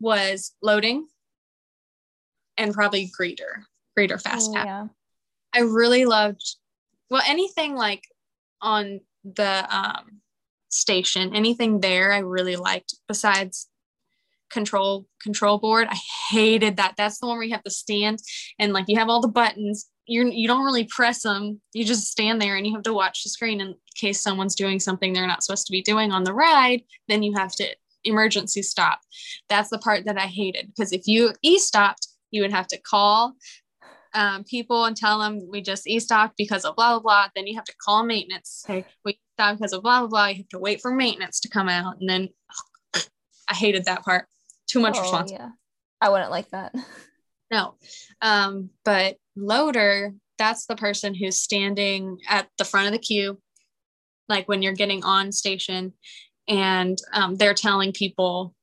[0.00, 1.06] was loading
[2.56, 3.64] and probably greeter,
[3.98, 4.86] greeter fast oh, yeah.
[5.54, 6.56] I really loved
[7.10, 8.04] well anything like
[8.62, 10.20] on the um,
[10.68, 13.68] station, anything there I really liked besides
[14.50, 15.88] control control board.
[15.90, 15.98] I
[16.30, 16.94] hated that.
[16.96, 18.18] That's the one where you have to stand
[18.58, 19.86] and like you have all the buttons.
[20.06, 21.60] You're you don't really press them.
[21.72, 24.80] You just stand there and you have to watch the screen in case someone's doing
[24.80, 26.82] something they're not supposed to be doing on the ride.
[27.08, 27.68] Then you have to
[28.04, 29.00] emergency stop.
[29.48, 32.80] That's the part that I hated because if you e stopped, you would have to
[32.80, 33.34] call
[34.14, 37.28] um, people and tell them we just e stopped because of blah blah blah.
[37.34, 38.64] Then you have to call maintenance.
[38.66, 40.26] Say we stopped because of blah blah blah.
[40.26, 42.28] You have to wait for maintenance to come out, and then
[43.48, 44.26] I hated that part
[44.68, 45.44] too much oh, responsibility.
[45.44, 45.50] Yeah.
[46.00, 46.74] I wouldn't like that.
[47.50, 47.74] No.
[48.22, 53.40] Um, but loader, that's the person who's standing at the front of the queue,
[54.28, 55.92] like when you're getting on station,
[56.46, 58.54] and um, they're telling people,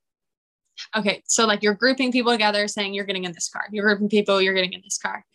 [0.96, 4.10] okay, so like you're grouping people together saying you're getting in this car, you're grouping
[4.10, 5.26] people, you're getting in this car.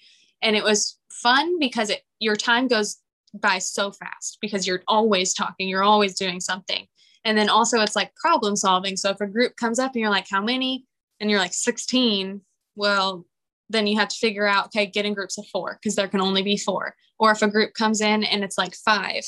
[0.43, 2.99] And it was fun because it your time goes
[3.35, 6.87] by so fast because you're always talking, you're always doing something.
[7.25, 8.97] And then also it's like problem solving.
[8.97, 10.87] So if a group comes up and you're like, how many?
[11.21, 12.41] And you're like 16,
[12.75, 13.25] well,
[13.69, 16.21] then you have to figure out, okay, get in groups of four because there can
[16.21, 16.95] only be four.
[17.19, 19.23] Or if a group comes in and it's like five,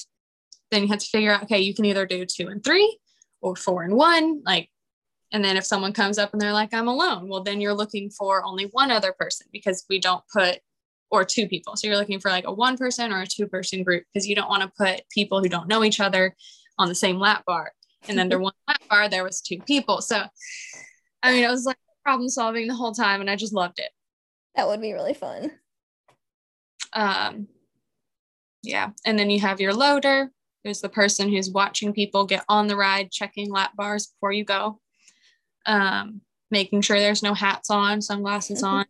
[0.70, 2.98] then you have to figure out, okay, you can either do two and three
[3.40, 4.42] or four and one.
[4.44, 4.68] Like,
[5.34, 8.08] and then if someone comes up and they're like, I'm alone, well, then you're looking
[8.08, 10.60] for only one other person because we don't put
[11.10, 11.74] or two people.
[11.74, 14.36] So you're looking for like a one person or a two person group because you
[14.36, 16.36] don't want to put people who don't know each other
[16.78, 17.72] on the same lap bar.
[18.06, 20.00] And under one lap bar there was two people.
[20.00, 20.22] So
[21.24, 23.90] i mean it was like problem solving the whole time and i just loved it.
[24.54, 25.50] That would be really fun.
[26.92, 27.48] Um
[28.62, 28.90] yeah.
[29.04, 30.30] And then you have your loader
[30.62, 34.44] who's the person who's watching people get on the ride checking lap bars before you
[34.44, 34.78] go
[35.66, 38.84] um making sure there's no hats on sunglasses on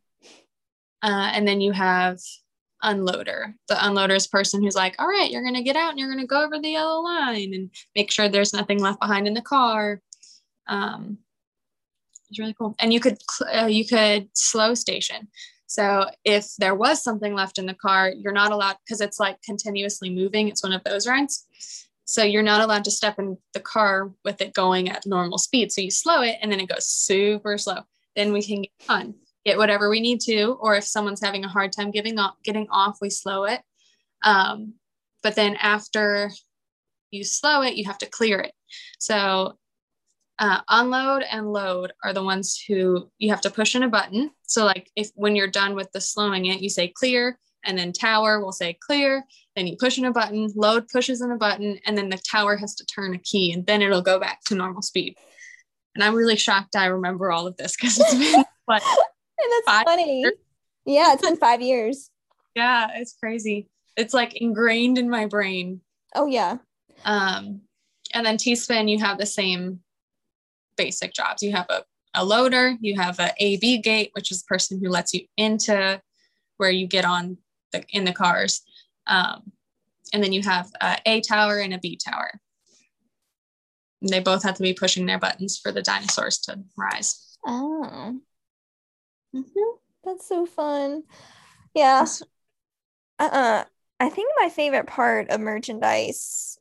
[1.05, 2.19] uh, and then you have
[2.83, 3.55] unloader.
[3.69, 6.09] The unloader is person who's like, all right, you're going to get out and you're
[6.09, 9.35] going to go over the yellow line and make sure there's nothing left behind in
[9.35, 10.01] the car.
[10.67, 11.19] Um,
[12.31, 12.75] it's really cool.
[12.79, 13.19] And you could,
[13.55, 15.29] uh, you could slow station.
[15.67, 19.43] So if there was something left in the car, you're not allowed because it's like
[19.43, 20.49] continuously moving.
[20.49, 21.47] It's one of those rides.
[22.05, 25.73] So you're not allowed to step in the car with it going at normal speed.
[25.73, 27.79] So you slow it and then it goes super slow.
[28.15, 29.15] Then we can get on,
[29.45, 32.69] get whatever we need to, or if someone's having a hard time giving off, getting
[32.71, 33.61] off, we slow it.
[34.23, 34.75] Um,
[35.23, 36.31] but then after
[37.11, 38.53] you slow it, you have to clear it.
[38.99, 39.57] So
[40.39, 44.31] uh, unload and load are the ones who you have to push in a button.
[44.43, 47.93] So like if when you're done with the slowing it, you say clear, and then
[47.93, 49.25] tower will say clear.
[49.57, 52.57] Then you push in a button, load pushes in a button, and then the tower
[52.57, 55.17] has to turn a key, and then it'll go back to normal speed.
[55.95, 58.83] And I'm really shocked I remember all of this because it's been what
[59.67, 60.21] that's funny.
[60.21, 60.33] Years?
[60.85, 62.11] Yeah, it's been five years.
[62.55, 63.69] yeah, it's crazy.
[63.97, 65.81] It's like ingrained in my brain.
[66.15, 66.59] Oh yeah.
[67.05, 67.63] Um,
[68.13, 69.81] and then T-spin, you have the same
[70.77, 71.43] basic jobs.
[71.43, 74.89] You have a, a loader, you have a AB gate, which is the person who
[74.89, 76.01] lets you into
[76.57, 77.39] where you get on
[77.75, 78.63] the in the cars.
[79.07, 79.53] Um,
[80.13, 82.41] and then you have a, a tower and a B tower.
[84.01, 87.37] And they both have to be pushing their buttons for the dinosaurs to rise.
[87.45, 88.19] Oh.
[89.35, 89.77] Mm-hmm.
[90.05, 91.03] That's so fun.
[91.75, 92.07] Yeah.
[93.19, 93.65] Uh,
[94.01, 96.59] I think my favorite part of merchandise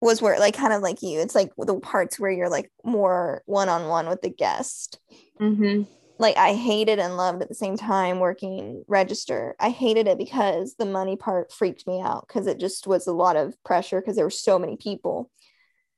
[0.00, 3.42] was where like kind of like you it's like the parts where you're like more
[3.46, 4.98] one-on-one with the guest
[5.40, 5.82] mm-hmm.
[6.18, 9.54] Like i hated and loved at the same time working register.
[9.60, 13.12] I hated it because the money part freaked me out because it just was a
[13.12, 15.30] lot of pressure because there were so many people.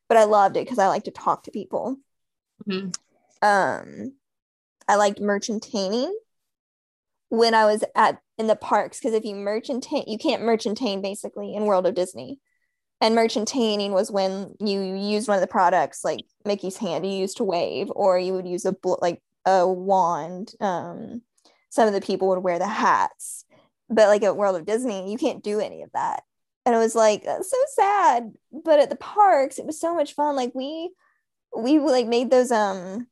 [0.08, 1.96] But i loved it because i like to talk to people.
[2.68, 2.88] Mm-hmm.
[3.46, 4.14] um
[4.88, 6.10] i liked merchantaing
[7.28, 11.54] when i was at in the parks because if you merchantain you can't merchantain basically
[11.54, 12.40] in world of disney.
[13.00, 17.36] And merchantaing was when you used one of the products like mickey's hand you used
[17.36, 21.22] to wave or you would use a like a wand um,
[21.70, 23.44] some of the people would wear the hats.
[23.90, 26.22] But like at world of disney you can't do any of that.
[26.66, 28.32] And it was like so sad.
[28.52, 30.36] But at the parks it was so much fun.
[30.36, 30.90] Like we
[31.56, 33.06] we like made those um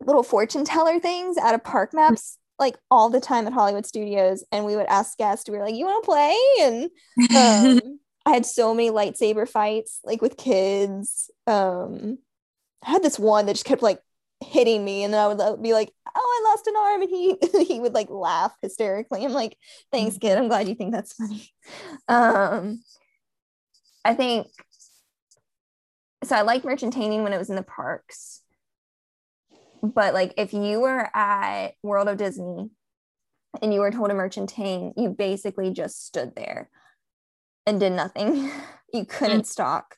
[0.00, 4.44] little fortune teller things out of park maps like all the time at hollywood studios.
[4.52, 6.36] And we would ask guests we were like you want to play?
[6.60, 6.90] And
[7.36, 11.30] um I had so many lightsaber fights like with kids.
[11.46, 12.18] Um,
[12.84, 14.00] I had this one that just kept like
[14.44, 17.64] hitting me, and then I would be like, "Oh, I lost an arm," and he
[17.64, 19.24] he would like laugh hysterically.
[19.24, 19.56] I'm like,
[19.92, 20.36] "Thanks, kid.
[20.36, 21.52] I'm glad you think that's funny."
[22.08, 22.82] Um,
[24.04, 24.46] I think
[26.22, 26.36] so.
[26.36, 28.42] I like merchantaing when it was in the parks,
[29.82, 32.70] but like if you were at World of Disney
[33.60, 36.70] and you were told to merchantain, you basically just stood there
[37.66, 38.50] and did nothing.
[38.92, 39.46] you couldn't mm.
[39.46, 39.96] stalk.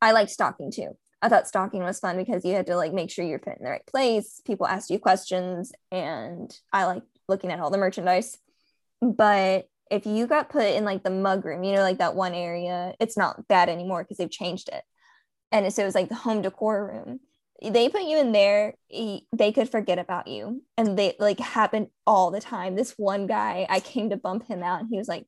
[0.00, 0.96] I liked stalking too.
[1.22, 3.64] I thought stalking was fun because you had to like make sure you're put in
[3.64, 4.40] the right place.
[4.44, 8.38] People asked you questions, and I like looking at all the merchandise.
[9.00, 12.34] But if you got put in like the mug room, you know, like that one
[12.34, 14.82] area, it's not that anymore because they've changed it.
[15.52, 17.20] And so it was like the home decor room.
[17.62, 20.62] They put you in there, they could forget about you.
[20.76, 22.74] And they like happened all the time.
[22.74, 25.26] This one guy, I came to bump him out, and he was like,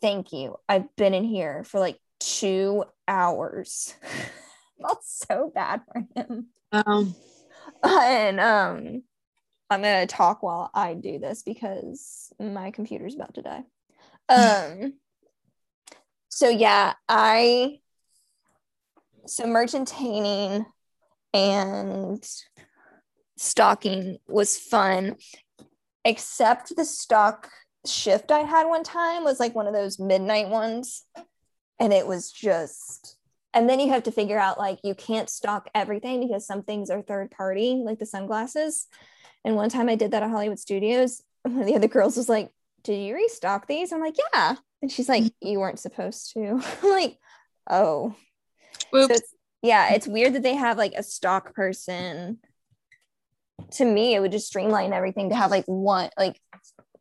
[0.00, 0.56] thank you.
[0.68, 3.94] I've been in here for like two hours.
[4.82, 6.46] Felt so bad for him.
[6.72, 7.14] Um,
[7.82, 9.02] and um,
[9.70, 13.64] I'm gonna talk while I do this because my computer's about to die.
[14.28, 14.94] Um,
[16.28, 17.78] so yeah, I
[19.26, 20.66] so merchantaing
[21.32, 22.28] and
[23.36, 25.16] stalking was fun,
[26.04, 27.50] except the stock
[27.86, 31.04] shift I had one time was like one of those midnight ones.
[31.78, 33.18] And it was just,
[33.56, 36.90] and then you have to figure out like you can't stock everything because some things
[36.90, 38.86] are third party, like the sunglasses.
[39.46, 41.22] And one time I did that at Hollywood Studios.
[41.42, 42.50] One of the other girls was like,
[42.84, 43.92] Did you restock these?
[43.92, 44.56] I'm like, Yeah.
[44.82, 45.48] And she's like, mm-hmm.
[45.48, 46.60] You weren't supposed to.
[46.82, 47.18] I'm like,
[47.68, 48.14] Oh.
[48.92, 52.38] So it's, yeah, it's weird that they have like a stock person.
[53.72, 56.38] To me, it would just streamline everything to have like one, like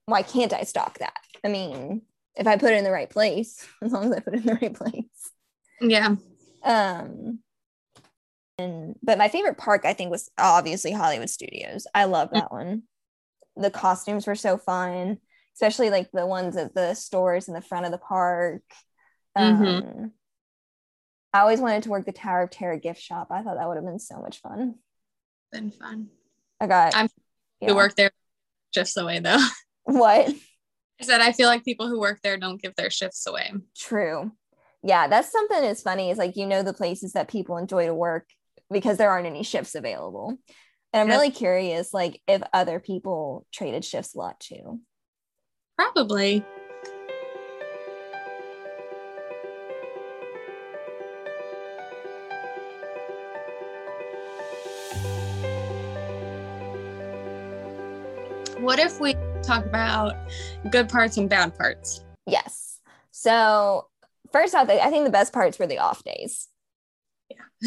[0.06, 1.18] why can't I stock that?
[1.44, 2.04] I mean,
[2.38, 4.46] if I put it in the right place, as long as I put it in
[4.46, 5.04] the right place.
[5.82, 6.16] Yeah.
[6.66, 7.40] Um
[8.58, 11.88] and but my favorite park I think was obviously Hollywood Studios.
[11.94, 12.84] I love that one.
[13.56, 15.18] The costumes were so fun,
[15.56, 18.64] especially like the ones at the stores in the front of the park.
[19.38, 19.64] Mm-hmm.
[19.64, 20.06] Um, mm-hmm.
[21.34, 23.28] I always wanted to work the Tower of Terror gift shop.
[23.30, 24.76] I thought that would have been so much fun.
[25.52, 26.08] Been fun.
[26.62, 26.96] I got.
[26.96, 27.10] I'm
[27.60, 27.70] yeah.
[27.70, 28.12] to work there
[28.74, 29.44] shifts away though.
[29.88, 30.34] What?
[31.00, 33.54] I said I feel like people who work there don't give their shifts away.
[33.78, 34.32] True
[34.86, 37.94] yeah, that's something that's funny is like you know the places that people enjoy to
[37.96, 38.30] work
[38.72, 40.38] because there aren't any shifts available.
[40.94, 41.18] And I'm yep.
[41.18, 44.80] really curious like if other people traded shifts a lot too.
[45.76, 46.46] Probably.
[58.60, 60.16] What if we talk about
[60.70, 62.04] good parts and bad parts?
[62.28, 62.80] Yes.
[63.10, 63.88] So
[64.36, 66.50] first off, I think the best parts were the off days.
[67.30, 67.38] Yeah.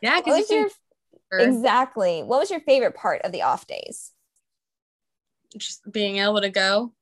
[0.00, 0.68] yeah, What because was your
[1.32, 2.22] exactly?
[2.22, 4.12] What was your favorite part of the off days?
[5.58, 6.92] just being able to go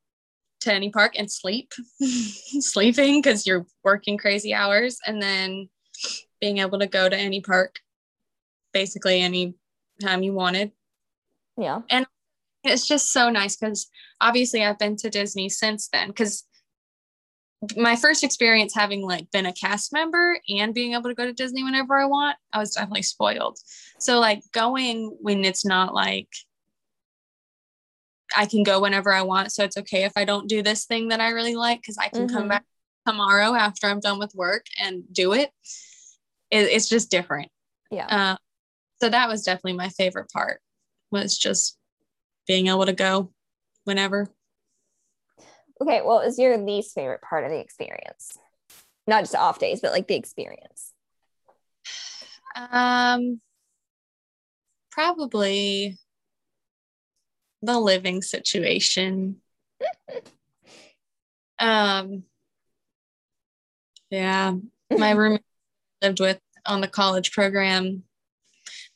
[0.61, 1.72] to any park and sleep,
[2.61, 5.68] sleeping because you're working crazy hours, and then
[6.41, 7.76] being able to go to any park
[8.72, 9.55] basically any
[10.01, 10.72] time you wanted.
[11.57, 11.83] Yeah.
[11.91, 12.07] And
[12.64, 13.89] it's just so nice because
[14.20, 16.45] obviously I've been to Disney since then because
[17.77, 21.33] my first experience having like been a cast member and being able to go to
[21.33, 23.59] Disney whenever I want, I was definitely spoiled.
[23.99, 26.29] So like going when it's not like
[28.37, 29.53] I can go whenever I want.
[29.53, 32.09] So it's okay if I don't do this thing that I really like because I
[32.09, 32.49] can come Mhm.
[32.49, 32.65] back
[33.07, 35.51] tomorrow after I'm done with work and do it.
[36.51, 37.51] it it's just different.
[37.91, 38.07] Yeah.
[38.07, 38.37] Uh,
[39.01, 40.61] so that was definitely my favorite part
[41.11, 41.77] was just
[42.47, 43.33] being able to go
[43.85, 44.29] whenever.
[45.81, 46.01] Okay.
[46.03, 48.39] What was your least favorite part of the experience?
[49.07, 50.93] Not just off days, but like the experience.
[52.57, 53.41] Um,
[54.91, 55.99] probably
[57.62, 59.37] the living situation.
[61.59, 62.24] um,
[64.11, 64.55] yeah,
[64.91, 65.43] my roommate
[66.03, 68.05] lived with on the college program.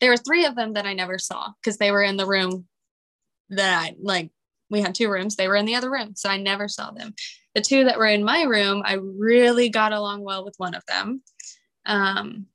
[0.00, 2.66] There were three of them that I never saw because they were in the room
[3.50, 4.30] that I like.
[4.72, 5.36] We had two rooms.
[5.36, 7.14] They were in the other room, so I never saw them.
[7.54, 10.82] The two that were in my room, I really got along well with one of
[10.86, 11.22] them.
[11.86, 12.46] Um,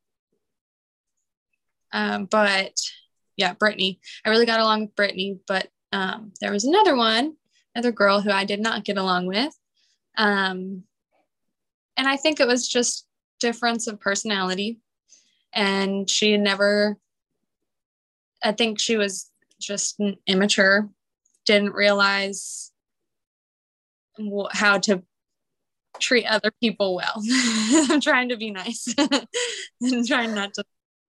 [1.93, 2.73] um, but
[3.37, 3.99] yeah, Brittany.
[4.25, 7.35] I really got along with Brittany, but um, there was another one,
[7.75, 9.55] another girl who I did not get along with.
[10.17, 10.83] Um,
[11.95, 13.07] and I think it was just
[13.39, 14.79] difference of personality.
[15.53, 16.97] And she never,
[18.43, 20.89] I think she was just immature,
[21.47, 22.71] didn't realize
[24.19, 25.01] wh- how to
[25.99, 27.15] treat other people well.
[27.89, 28.85] I'm trying to be nice
[29.81, 30.63] and trying not to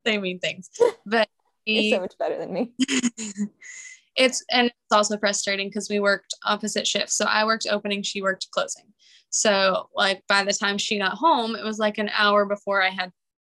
[0.06, 0.70] say mean things.
[1.04, 1.28] But
[1.66, 2.72] You're so much better than me.
[4.16, 7.16] it's and it's also frustrating because we worked opposite shifts.
[7.16, 8.84] So I worked opening, she worked closing.
[9.30, 12.88] So like by the time she got home, it was like an hour before I
[12.90, 13.12] had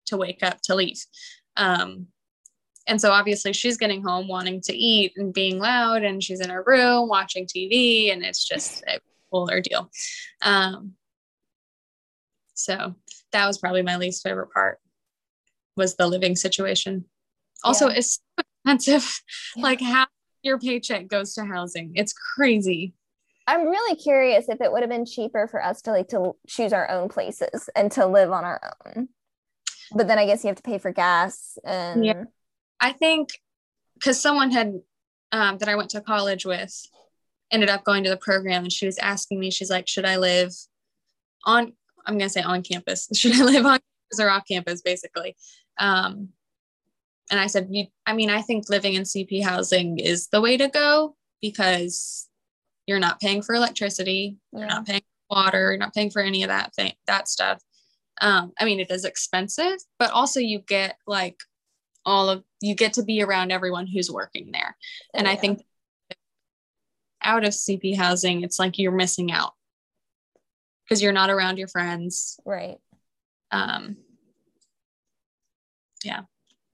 [0.07, 1.03] to wake up to leave.
[1.57, 2.07] Um,
[2.87, 6.49] and so obviously she's getting home wanting to eat and being loud, and she's in
[6.49, 8.99] her room watching TV, and it's just a
[9.31, 9.89] whole ordeal.
[10.41, 10.93] Um,
[12.53, 12.95] so
[13.31, 14.79] that was probably my least favorite part
[15.75, 17.05] was the living situation.
[17.63, 17.95] Also, Yeah.
[17.97, 19.21] it's so expensive.
[19.55, 19.63] Yeah.
[19.63, 20.07] Like half
[20.43, 21.93] your paycheck goes to housing.
[21.95, 22.93] It's crazy.
[23.47, 26.73] I'm really curious if it would have been cheaper for us to like to choose
[26.73, 29.09] our own places and to live on our own.
[29.93, 32.23] But then I guess you have to pay for gas and Yeah.
[32.83, 33.29] I think
[33.93, 34.81] because someone had
[35.31, 36.85] um, that I went to college with
[37.49, 40.17] ended up going to the program and she was asking me, she's like, should I
[40.17, 40.51] live
[41.45, 41.73] on,
[42.05, 45.37] I'm going to say on campus, should I live on campus or off campus, basically?
[45.79, 46.29] Um,
[47.31, 50.57] and I said, you, I mean, I think living in CP housing is the way
[50.57, 52.27] to go because
[52.85, 56.43] you're not paying for electricity, you're not paying for water, you're not paying for any
[56.43, 57.61] of that thing, that stuff.
[58.19, 61.37] Um, I mean, it is expensive, but also you get like
[62.05, 64.77] all of you get to be around everyone who's working there.
[65.13, 65.65] And I think
[67.21, 69.51] out of CP housing, it's like you're missing out
[70.85, 72.39] because you're not around your friends.
[72.45, 72.77] right.
[73.51, 73.97] Um,
[76.05, 76.21] yeah.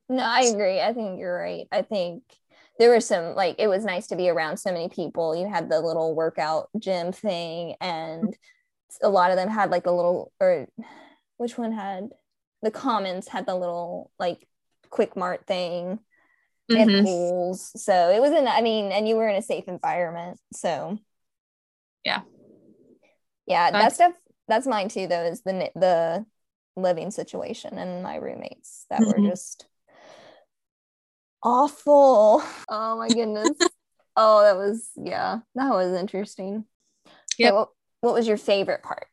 [0.08, 0.80] No, I agree.
[0.80, 1.66] I think you're right.
[1.72, 2.22] I think
[2.78, 5.36] there were some like it was nice to be around so many people.
[5.36, 8.38] You had the little workout gym thing, and
[9.02, 10.68] a lot of them had like a little or
[11.38, 12.10] which one had
[12.62, 14.48] the commons had the little like
[14.90, 16.00] quick mart thing.
[16.68, 17.04] They had mhm.
[17.04, 18.48] pools, so it was in.
[18.48, 21.00] I mean, and you were in a safe environment, so
[22.04, 22.22] Yeah.
[23.48, 23.72] yeah.
[23.72, 24.14] That That's- stuff.
[24.48, 25.08] That's mine too.
[25.08, 26.26] Though is the the
[26.76, 29.30] living situation and my roommates that were Mhm.
[29.30, 29.68] just
[31.44, 32.44] awful.
[32.70, 33.50] Oh my goodness.
[34.16, 35.40] oh, that was yeah.
[35.56, 36.66] That was interesting.
[37.08, 37.54] Okay, Yep.
[37.54, 37.70] what,
[38.02, 39.08] what was your favorite part?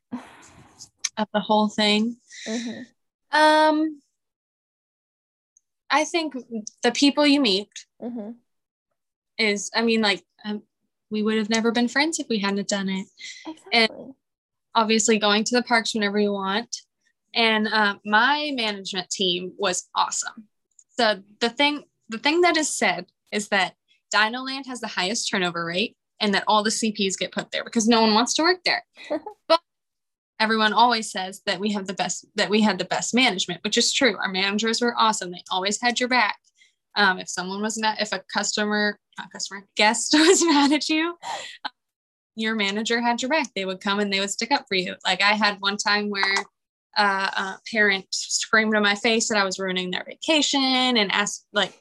[1.17, 2.17] Of the whole thing.
[2.47, 2.87] Mhm.
[3.33, 4.01] Um,
[5.91, 6.35] I think
[6.83, 7.69] the people you meet
[8.03, 8.37] Mhm.
[9.39, 10.63] is, I mean, like, um,
[11.11, 13.07] we would have never been friends if we hadn't done it.
[13.47, 14.13] Exactly.
[14.75, 16.83] obviously going to the parks whenever you want.
[17.35, 20.49] And uh, my management team was awesome.
[20.99, 23.75] So the thing, the thing that is said is that
[24.11, 27.65] Dino Land has the highest turnover rate, and that all the CPs get put there
[27.65, 28.85] because no one wants to work there.
[29.49, 29.61] but
[30.39, 33.79] everyone always says that we have the best, that we had the best management, which
[33.79, 34.17] is true.
[34.17, 35.31] Our managers were awesome.
[35.31, 36.37] They always had your back.
[36.95, 41.17] Um, if someone was mad, if a customer, not customer, guest was mad at you,
[42.37, 43.49] your manager had your back.
[43.55, 44.95] They would come and they would stick up for you.
[45.05, 46.37] Like I had one time where
[46.97, 51.47] uh, a parent screamed in my face that I was ruining their vacation and asked
[51.53, 51.75] like,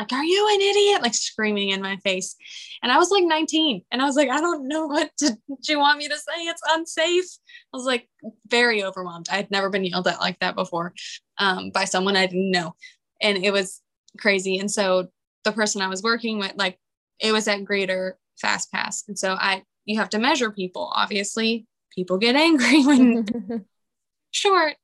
[0.00, 1.02] like, are you an idiot?
[1.02, 2.36] Like screaming in my face.
[2.82, 5.72] And I was like 19 and I was like, I don't know what to, do
[5.72, 6.42] you want me to say?
[6.42, 7.26] It's unsafe.
[7.72, 8.08] I was like
[8.48, 9.28] very overwhelmed.
[9.30, 10.94] I had never been yelled at like that before
[11.38, 12.74] um, by someone I didn't know.
[13.20, 13.82] And it was
[14.18, 14.58] crazy.
[14.58, 15.08] And so
[15.44, 16.78] the person I was working with, like
[17.20, 19.04] it was at greater fast pass.
[19.06, 20.90] And so I, you have to measure people.
[20.94, 23.64] Obviously people get angry when
[24.30, 24.74] short,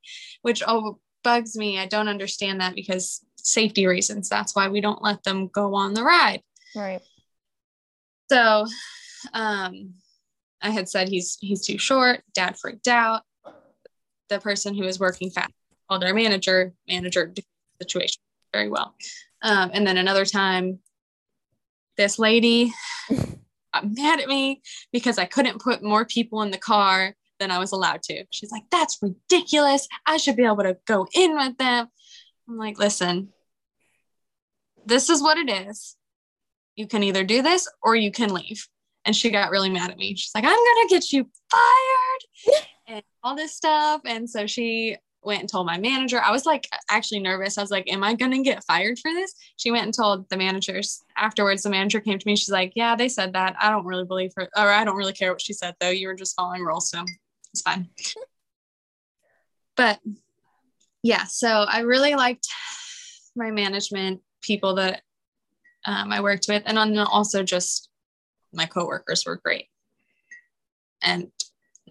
[0.42, 1.78] which oh bugs me.
[1.78, 4.28] I don't understand that because safety reasons.
[4.28, 6.42] That's why we don't let them go on the ride.
[6.74, 7.00] Right.
[8.30, 8.66] So
[9.32, 9.94] um
[10.60, 12.22] I had said he's he's too short.
[12.34, 13.22] Dad freaked out.
[14.28, 15.52] The person who was working fast
[15.88, 17.44] called our manager, manager the
[17.80, 18.20] situation
[18.52, 18.94] very well.
[19.42, 20.80] Um, and then another time,
[21.96, 22.72] this lady
[23.10, 27.58] got mad at me because I couldn't put more people in the car than I
[27.58, 28.24] was allowed to.
[28.30, 29.86] She's like, that's ridiculous.
[30.06, 31.88] I should be able to go in with them.
[32.48, 33.28] I'm like, listen,
[34.86, 35.96] this is what it is.
[36.74, 38.66] You can either do this or you can leave.
[39.04, 40.16] And she got really mad at me.
[40.16, 44.00] She's like, I'm going to get you fired and all this stuff.
[44.04, 46.20] And so she went and told my manager.
[46.20, 47.58] I was like actually nervous.
[47.58, 49.34] I was like, Am I gonna get fired for this?
[49.56, 51.02] She went and told the managers.
[51.16, 52.36] Afterwards, the manager came to me.
[52.36, 53.56] She's like, Yeah, they said that.
[53.60, 55.90] I don't really believe her, or I don't really care what she said, though.
[55.90, 56.88] You were just following rules.
[56.90, 57.04] So
[57.52, 57.88] it's fine.
[59.76, 59.98] but
[61.02, 62.46] yeah, so I really liked
[63.34, 65.02] my management people that
[65.84, 67.90] um, I worked with, and also just
[68.52, 69.66] my coworkers were great,
[71.02, 71.30] and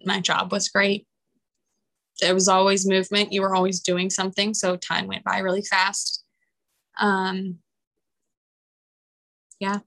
[0.05, 1.07] my job was great.
[2.21, 3.33] There was always movement.
[3.33, 6.23] You were always doing something, so time went by really fast.
[6.99, 7.59] Um,
[9.59, 9.79] yeah.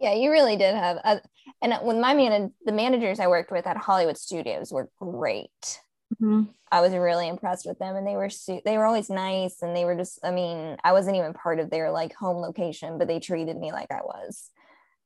[0.00, 0.96] Yeah, you really did have.
[1.04, 1.20] A,
[1.62, 5.80] and when my man, the managers I worked with at Hollywood Studios were great.
[6.20, 6.42] Mm-hmm.
[6.74, 9.76] I was really impressed with them, and they were su- they were always nice, and
[9.76, 10.18] they were just.
[10.24, 13.70] I mean, I wasn't even part of their like home location, but they treated me
[13.70, 14.50] like I was.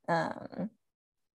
[0.08, 0.70] Um,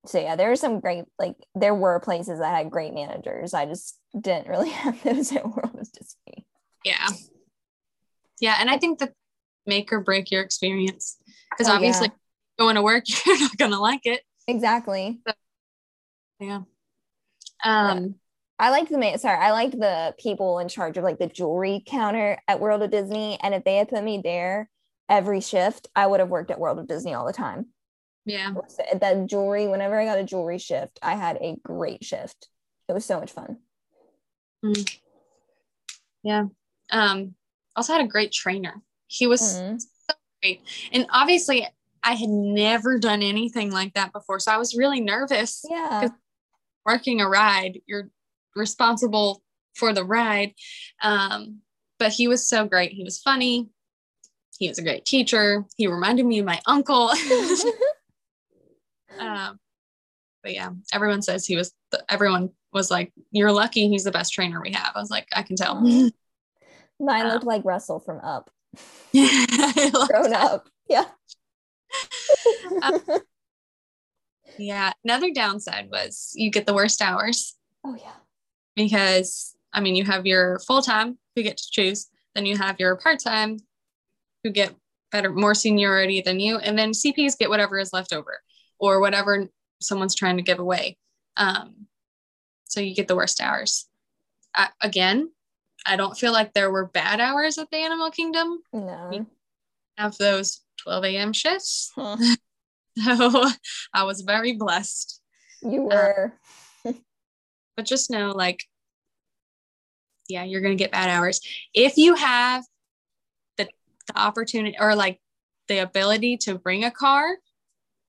[0.08, 3.54] so yeah, there were some great like there were places that had great managers.
[3.54, 6.48] I just didn't really have those at World of Disney.
[6.84, 7.10] Yeah,
[8.42, 9.14] yeah, and I think that
[9.68, 11.18] make or break your experience
[11.52, 12.14] because oh, obviously yeah.
[12.58, 14.22] going to work, you're not gonna like it.
[14.48, 15.20] Exactly.
[15.28, 15.34] So,
[16.40, 16.62] yeah.
[17.64, 18.16] Um,
[18.64, 19.20] I liked the man.
[19.20, 22.92] Sorry, I liked the people in charge of like the jewelry counter at World of
[22.92, 23.38] Disney.
[23.44, 24.70] And if they had put me there
[25.10, 27.66] every shift, I would have worked at World of Disney all the time.
[28.26, 28.54] Yeah.
[29.02, 32.48] That jewelry, whenever I got a jewelry shift, I had a great shift.
[32.88, 33.58] It was so much fun.
[34.64, 34.98] Mm.
[36.24, 36.46] Yeah.
[36.90, 37.36] Um,
[37.76, 38.82] also had a great trainer.
[39.08, 39.76] He was mm-hmm.
[39.78, 40.62] so great.
[40.94, 41.68] And obviously
[42.02, 44.40] I had never done anything like that before.
[44.40, 45.66] So I was really nervous.
[45.70, 46.08] Yeah.
[46.86, 48.10] Working a ride, you're
[48.56, 49.42] responsible
[49.76, 50.54] for the ride.
[51.02, 51.60] Um,
[52.00, 52.92] but he was so great.
[52.92, 53.70] He was funny.
[54.60, 55.66] He was a great teacher.
[55.78, 57.10] He reminded me of my uncle.
[59.20, 59.60] um,
[60.42, 64.34] but yeah, everyone says he was, the, everyone was like, you're lucky he's the best
[64.34, 64.92] trainer we have.
[64.96, 65.80] I was like, I can tell.
[65.82, 66.12] Mine
[67.00, 68.50] looked um, like Russell from Up.
[69.12, 69.46] Yeah,
[70.08, 70.68] Grown up.
[70.90, 71.06] Yeah.
[72.82, 73.00] um,
[74.58, 74.92] yeah.
[75.04, 77.56] Another downside was you get the worst hours.
[77.84, 78.14] Oh, yeah.
[78.76, 82.80] Because, I mean, you have your full time who get to choose, then you have
[82.80, 83.58] your part time
[84.44, 84.76] who get
[85.12, 88.42] better, more seniority than you, and then CPs get whatever is left over
[88.80, 89.48] or whatever
[89.82, 90.98] someone's trying to give away.
[91.38, 91.88] Um,
[92.66, 93.88] so you get the worst hours.
[94.56, 95.32] Uh, again,
[95.86, 98.60] I don't feel like there were bad hours at the Animal Kingdom.
[98.72, 99.26] No.
[99.98, 101.34] have those 12 a.m.
[101.34, 101.92] shifts.
[101.96, 102.18] Huh.
[103.04, 103.46] so
[103.94, 105.22] I was very blessed.
[105.62, 106.34] You uh, were.
[107.76, 108.60] But just know, like,
[110.28, 111.42] yeah, you're going to get bad hours.
[111.74, 112.64] If you have
[113.58, 113.68] the,
[114.08, 115.20] the opportunity or like
[115.68, 117.38] the ability to bring a car,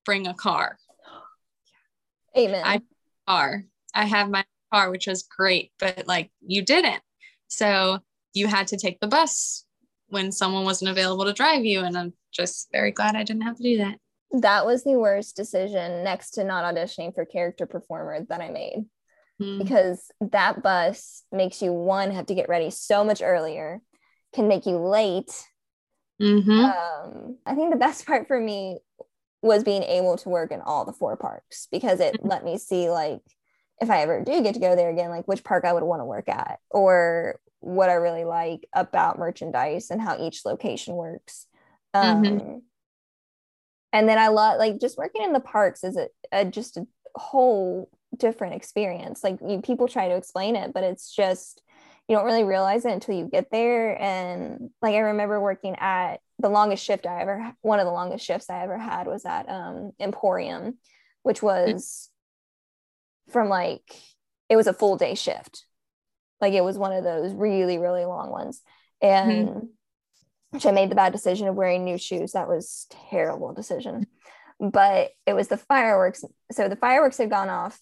[0.05, 0.79] bring a car.
[2.37, 2.62] Amen.
[2.65, 2.81] I
[3.27, 3.65] car.
[3.95, 7.03] I have my car, which was great, but like you didn't.
[7.49, 8.01] So
[8.33, 9.65] you had to take the bus
[10.09, 11.81] when someone wasn't available to drive you.
[11.81, 13.99] And I'm just very glad I didn't have to do that.
[14.33, 18.85] That was the worst decision next to not auditioning for character performer that I made.
[19.41, 19.59] Mm.
[19.59, 23.80] Because that bus makes you one have to get ready so much earlier,
[24.32, 25.32] can make you late.
[26.22, 26.51] Mm-hmm.
[26.51, 28.78] Um, I think the best part for me
[29.43, 32.28] was being able to work in all the four parks because it mm-hmm.
[32.28, 33.20] let me see like
[33.80, 36.01] if I ever do get to go there again, like which park I would want
[36.01, 41.47] to work at or what I really like about merchandise and how each location works.
[41.93, 42.62] Um, Mhm.
[43.93, 46.87] And then I love like just working in the parks is a, a just a
[47.14, 47.89] whole
[48.19, 49.23] different experience.
[49.25, 51.62] Like you, people try to explain it, but it's just
[52.09, 54.01] you don't really realize it until you get there.
[54.01, 58.25] And like I remember working at the longest shift I ever one of the longest
[58.25, 60.79] shifts I ever had was at um, Emporium,
[61.23, 62.11] which was
[63.31, 63.83] from like
[64.49, 65.65] it was a full day shift.
[66.41, 68.61] Like it was one of those really really long ones,
[69.01, 69.69] and
[70.51, 72.33] which I made the bad decision of wearing new shoes.
[72.33, 74.07] That was terrible decision.
[74.61, 76.25] But it was the fireworks.
[76.53, 77.79] So the fireworks had gone off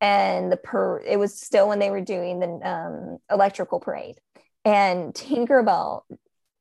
[0.00, 4.16] and the per it was still when they were doing the um, electrical parade.
[4.64, 6.02] And Tinkerbell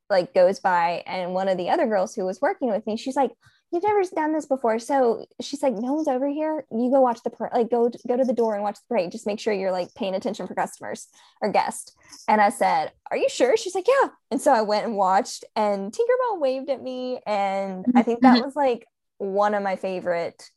[0.10, 3.16] like goes by and one of the other girls who was working with me, she's
[3.16, 3.32] like,
[3.72, 4.80] You've never done this before.
[4.80, 6.66] So she's like, No one's over here.
[6.72, 9.12] You go watch the parade, like go go to the door and watch the parade.
[9.12, 11.08] Just make sure you're like paying attention for customers
[11.42, 11.94] or guests.
[12.28, 13.58] And I said, Are you sure?
[13.58, 14.10] She's like, Yeah.
[14.32, 17.20] And so I went and watched, and Tinkerbell waved at me.
[17.26, 18.86] And I think that was like
[19.18, 20.50] one of my favorite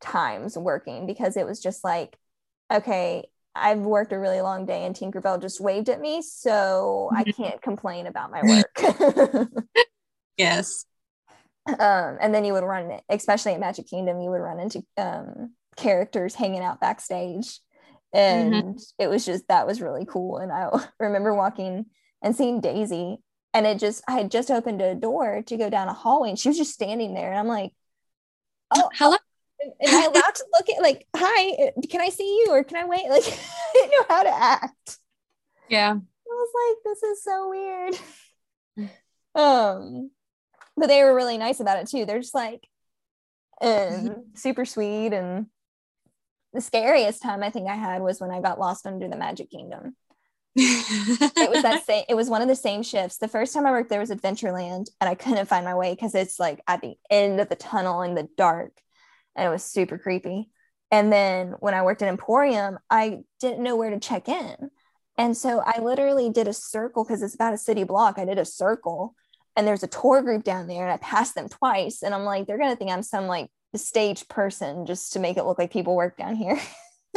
[0.00, 2.16] times working because it was just like,
[2.72, 6.22] okay, I've worked a really long day and Tinkerbell just waved at me.
[6.22, 9.48] So I can't complain about my work.
[10.36, 10.86] Yes.
[11.68, 15.52] um, and then you would run, especially at Magic Kingdom, you would run into um,
[15.76, 17.60] characters hanging out backstage.
[18.12, 20.38] And it was just, that was really cool.
[20.38, 20.70] And I
[21.00, 21.86] remember walking
[22.22, 23.18] and seeing Daisy,
[23.52, 26.38] and it just, I had just opened a door to go down a hallway, and
[26.38, 27.30] she was just standing there.
[27.30, 27.72] And I'm like,
[28.74, 29.16] oh, Hello.
[29.62, 32.84] Am I allowed to look at, like, hi, can I see you or can I
[32.86, 33.04] wait?
[33.08, 34.98] Like, I didn't know how to act.
[35.68, 35.92] Yeah.
[35.92, 37.94] I was like, this is so weird.
[39.34, 40.10] um,
[40.76, 42.06] but they were really nice about it too.
[42.06, 42.66] They're just like,
[43.60, 45.12] um, super sweet.
[45.12, 45.46] And
[46.52, 49.50] the scariest time I think I had was when I got lost under the Magic
[49.50, 49.96] Kingdom.
[50.56, 52.04] It was that same.
[52.08, 53.18] It was one of the same shifts.
[53.18, 56.14] The first time I worked there was Adventureland, and I couldn't find my way because
[56.14, 58.72] it's like at the end of the tunnel in the dark,
[59.36, 60.50] and it was super creepy.
[60.90, 64.70] And then when I worked at Emporium, I didn't know where to check in.
[65.16, 68.18] And so I literally did a circle because it's about a city block.
[68.18, 69.14] I did a circle
[69.56, 72.02] and there's a tour group down there and I passed them twice.
[72.02, 75.36] And I'm like, they're going to think I'm some like stage person just to make
[75.36, 76.60] it look like people work down here.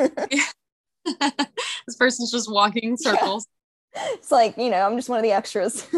[1.05, 3.47] this person's just walking in circles.
[3.95, 5.85] it's like, you know, I'm just one of the extras.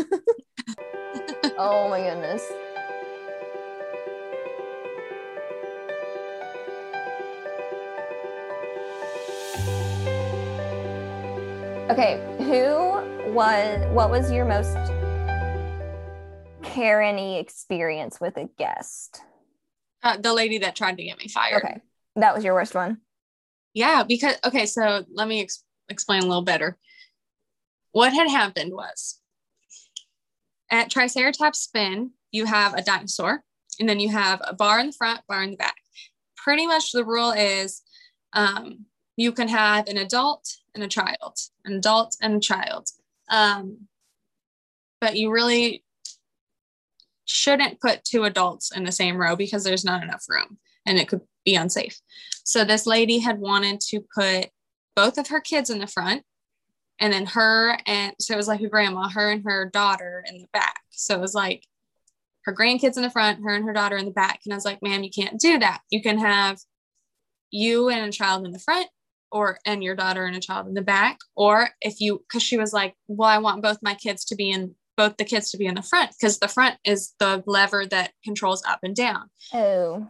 [1.57, 2.43] oh my goodness.
[11.88, 14.75] Okay, who was what was your most
[16.63, 19.21] Karen-y experience with a guest?
[20.01, 21.63] Uh, the lady that tried to get me fired.
[21.63, 21.81] Okay.
[22.15, 23.01] That was your worst one.
[23.75, 26.75] Yeah, because okay, so let me ex- explain a little better.
[27.91, 29.19] What had happened was
[30.71, 33.43] at Triceratops Spin, you have a dinosaur,
[33.79, 35.75] and then you have a bar in the front, bar in the back.
[36.36, 37.83] Pretty much the rule is
[38.33, 38.88] um,
[39.18, 42.89] you can have an adult and a child, an adult and a child.
[43.30, 43.88] Um,
[44.99, 45.84] but you really
[47.26, 51.07] shouldn't put two adults in the same row because there's not enough room and it
[51.07, 51.99] could be unsafe.
[52.43, 54.49] So this lady had wanted to put
[54.95, 56.24] both of her kids in the front
[56.99, 60.38] and then her and so it was like a grandma, her and her daughter in
[60.38, 60.82] the back.
[60.91, 61.66] So it was like
[62.45, 64.41] her grandkids in the front, her and her daughter in the back.
[64.45, 65.82] And I was like, ma'am, you can't do that.
[65.89, 66.59] You can have
[67.51, 68.88] you and a child in the front
[69.36, 71.19] or and your daughter and a child in the back.
[71.36, 74.49] Or if you because she was like, Well, I want both my kids to be
[74.49, 77.86] in both the kids to be in the front because the front is the lever
[77.88, 79.29] that controls up and down.
[79.53, 80.07] Oh.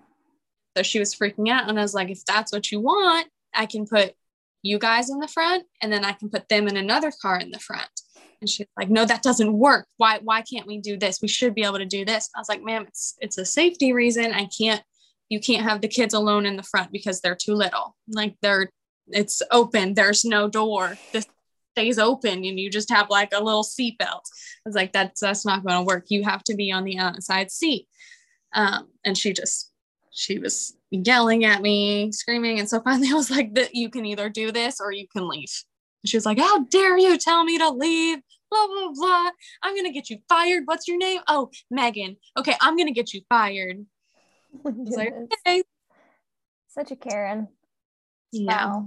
[0.77, 1.67] So she was freaking out.
[1.67, 4.13] And I was like, if that's what you want, I can put
[4.61, 7.49] you guys in the front and then I can put them in another car in
[7.49, 7.89] the front.
[8.41, 9.87] And she's like, no, that doesn't work.
[9.97, 11.19] Why, why can't we do this?
[11.19, 12.29] We should be able to do this.
[12.35, 14.33] I was like, ma'am, it's it's a safety reason.
[14.33, 14.83] I can't,
[15.29, 17.95] you can't have the kids alone in the front because they're too little.
[18.07, 18.69] Like they're
[19.07, 19.93] it's open.
[19.93, 20.97] There's no door.
[21.13, 21.25] This
[21.75, 23.99] stays open and you just have like a little seatbelt.
[24.01, 26.05] I was like, that's that's not going to work.
[26.07, 27.87] You have to be on the outside seat.
[28.53, 29.71] Um, and she just
[30.11, 32.59] she was yelling at me, screaming.
[32.59, 35.27] And so finally I was like, that you can either do this or you can
[35.27, 35.51] leave.
[36.03, 38.19] And she was like, How dare you tell me to leave?
[38.49, 39.29] Blah blah blah.
[39.61, 40.63] I'm gonna get you fired.
[40.65, 41.21] What's your name?
[41.27, 42.15] Oh, Megan.
[42.37, 43.85] Okay, I'm gonna get you fired.
[44.63, 45.13] Oh like,
[45.47, 45.63] okay.
[46.67, 47.49] Such a Karen.
[48.35, 48.81] Yeah.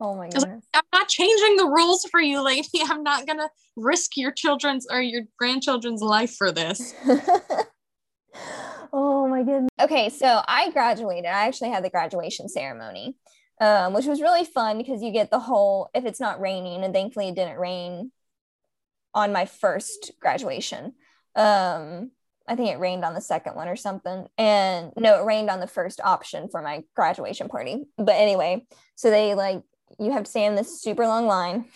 [0.00, 0.64] Oh my like, goodness.
[0.74, 2.68] I'm not changing the rules for you, lady.
[2.84, 6.94] I'm not gonna risk your children's or your grandchildren's life for this.
[8.92, 9.70] oh my goodness.
[9.80, 11.26] Okay, so I graduated.
[11.26, 13.16] I actually had the graduation ceremony,
[13.60, 16.92] um, which was really fun because you get the whole, if it's not raining, and
[16.92, 18.12] thankfully it didn't rain
[19.14, 20.92] on my first graduation.
[21.34, 22.10] Um,
[22.48, 24.26] I think it rained on the second one or something.
[24.38, 27.84] And no, it rained on the first option for my graduation party.
[27.96, 29.62] But anyway, so they like
[29.98, 31.66] you have to stand in this super long line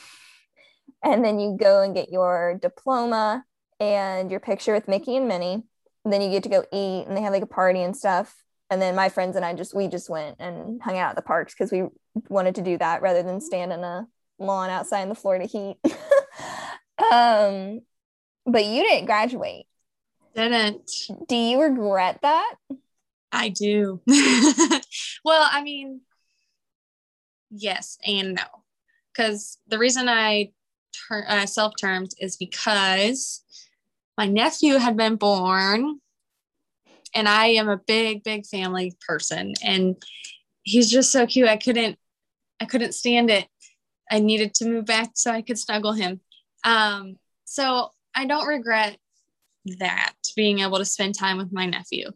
[1.02, 3.44] and then you go and get your diploma
[3.78, 5.64] and your picture with Mickey and Minnie.
[6.04, 8.34] And then you get to go eat and they have like a party and stuff.
[8.70, 11.22] And then my friends and I just we just went and hung out at the
[11.22, 11.84] parks because we
[12.28, 14.06] wanted to do that rather than stand in a
[14.38, 15.76] lawn outside in the Florida heat.
[17.12, 17.80] um,
[18.46, 19.66] but you didn't graduate.
[20.34, 20.90] Didn't.
[21.28, 22.54] Do you regret that?
[23.32, 24.00] I do.
[25.24, 26.00] well, I mean,
[27.50, 28.42] yes and no.
[29.12, 30.52] Because the reason I
[31.08, 33.42] ter- uh, self termed is because
[34.16, 36.00] my nephew had been born
[37.14, 39.54] and I am a big, big family person.
[39.64, 39.96] And
[40.62, 41.48] he's just so cute.
[41.48, 41.98] I couldn't,
[42.60, 43.46] I couldn't stand it.
[44.10, 46.20] I needed to move back so I could snuggle him.
[46.64, 48.96] Um, so I don't regret
[49.64, 52.10] that being able to spend time with my nephew.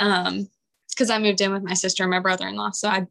[0.00, 0.48] Um,
[0.90, 2.72] because I moved in with my sister and my brother-in-law.
[2.72, 3.06] So I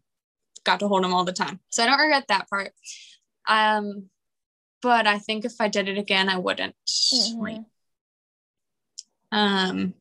[0.66, 1.62] got to hold him all the time.
[1.70, 2.74] So I don't regret that part.
[3.48, 4.10] Um,
[4.82, 6.76] but I think if I did it again, I wouldn't.
[7.14, 7.62] Mm-hmm.
[9.32, 9.94] Um,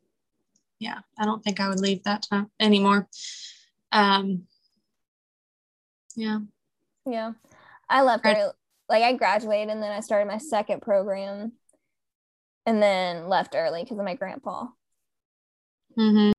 [0.78, 3.08] yeah, I don't think I would leave that time anymore.
[3.92, 4.46] Um,
[6.16, 6.40] yeah.
[7.06, 7.32] Yeah.
[7.88, 8.50] I left Grad-
[8.88, 11.52] like I graduated and then I started my second program
[12.66, 14.66] and then left early because of my grandpa.
[15.98, 16.32] Mm-hmm.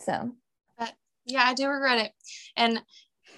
[0.00, 0.32] So,
[0.76, 0.92] but
[1.24, 2.12] yeah, I do regret it.
[2.56, 2.82] And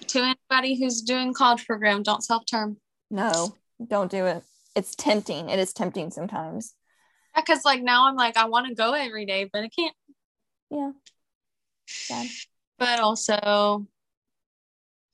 [0.07, 2.77] to anybody who's doing college program, don't self term.
[3.09, 3.55] No,
[3.87, 4.43] don't do it.
[4.75, 5.49] It's tempting.
[5.49, 6.73] It is tempting sometimes.
[7.35, 9.95] Yeah, because like now I'm like I want to go every day, but I can't.
[10.69, 10.91] Yeah.
[11.87, 12.27] Sad.
[12.77, 13.85] But also,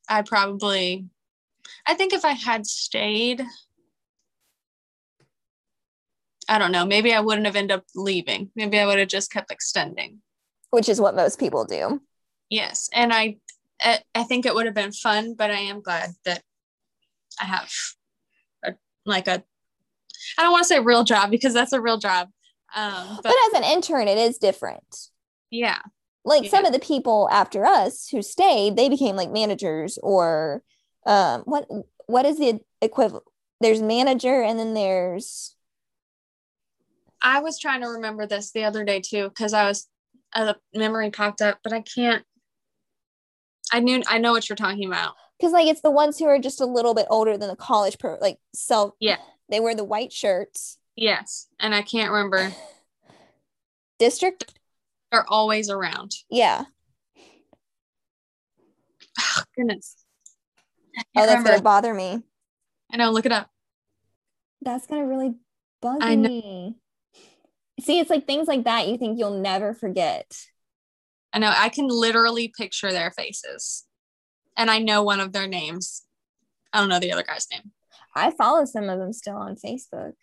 [0.08, 1.06] I probably,
[1.86, 3.44] I think if I had stayed,
[6.48, 8.52] I don't know, maybe I wouldn't have ended up leaving.
[8.56, 10.22] Maybe I would have just kept extending.
[10.70, 12.02] Which is what most people do.
[12.50, 13.38] Yes, and I,
[14.16, 16.42] I think it would have been fun, but I am glad that
[17.40, 17.72] I have
[18.66, 18.74] a
[19.06, 19.44] like a
[20.38, 22.30] I don't want to say real job because that's a real job.
[22.76, 25.10] Um, but, but as an intern, it is different.
[25.50, 25.80] Yeah.
[26.26, 26.50] Like yeah.
[26.50, 30.64] some of the people after us who stayed, they became like managers or
[31.06, 31.68] um, what
[32.08, 33.26] what is the equivalent?
[33.62, 35.54] There's manager and then there's.
[37.22, 39.88] I was trying to remember this the other day too because I was
[40.34, 42.24] uh, a memory popped up, but I can't.
[43.72, 45.14] I knew I know what you're talking about.
[45.38, 48.00] Because like it's the ones who are just a little bit older than the college
[48.00, 49.18] pro like self yeah.
[49.50, 50.78] they wear the white shirts.
[50.96, 52.52] Yes and i can't remember.
[54.00, 54.54] District?
[55.12, 56.12] Are always around.
[56.30, 56.66] Yeah.
[59.20, 59.96] Oh goodness.
[60.98, 61.50] Oh that's remember.
[61.50, 62.22] gonna bother me.
[62.92, 63.50] I know look it up.
[64.62, 65.36] That's gonna really
[65.82, 66.76] bug me
[67.80, 70.38] see it's like things like that you think you'll never forget
[71.34, 73.88] i know i can literally picture their faces
[74.58, 76.04] and I know one of their names.
[76.74, 77.72] I don't know the other guy's name.
[78.16, 80.14] I follow some of them still on Facebook.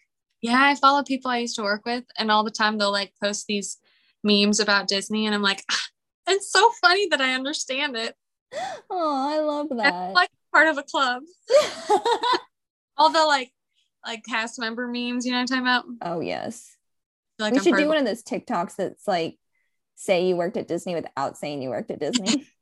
[0.42, 3.12] Yeah, I follow people I used to work with, and all the time they'll like
[3.22, 3.78] post these
[4.22, 5.86] memes about Disney, and I'm like, ah,
[6.28, 8.14] it's so funny that I understand it.
[8.90, 10.10] Oh, I love that.
[10.10, 11.22] It's like part of a club.
[12.96, 13.52] all the like,
[14.04, 15.84] like cast member memes, you know what I'm talking about?
[16.02, 16.73] Oh yes.
[17.38, 19.38] Like we I'm should do one of those TikToks that's like,
[19.96, 22.46] say you worked at Disney without saying you worked at Disney.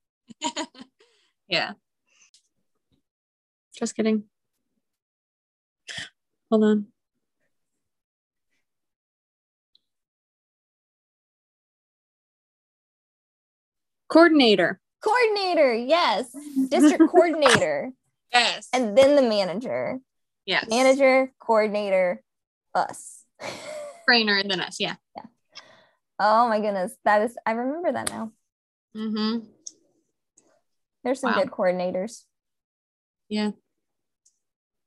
[1.52, 1.72] Yeah.
[3.78, 4.24] Just kidding.
[6.50, 6.86] Hold on.
[14.08, 14.80] Coordinator.
[15.02, 16.34] Coordinator, yes.
[16.68, 17.92] District coordinator.
[18.32, 18.68] Yes.
[18.72, 19.98] And then the manager.
[20.46, 20.66] Yes.
[20.70, 22.22] Manager, coordinator,
[22.74, 23.24] us.
[24.06, 24.76] Trainer, and then us.
[24.78, 24.96] Yeah.
[25.16, 25.24] Yeah.
[26.18, 26.94] Oh my goodness.
[27.04, 28.32] That is, I remember that now.
[28.96, 29.46] Mm-hmm.
[31.04, 31.42] There's some wow.
[31.42, 32.22] good coordinators.
[33.28, 33.52] Yeah.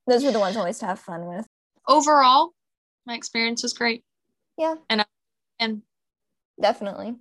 [0.06, 1.46] Those were the ones always to have fun with.
[1.88, 2.52] Overall,
[3.06, 4.04] my experience was great.
[4.56, 4.76] Yeah.
[4.88, 5.04] And I,
[5.58, 5.82] and
[6.60, 7.16] definitely.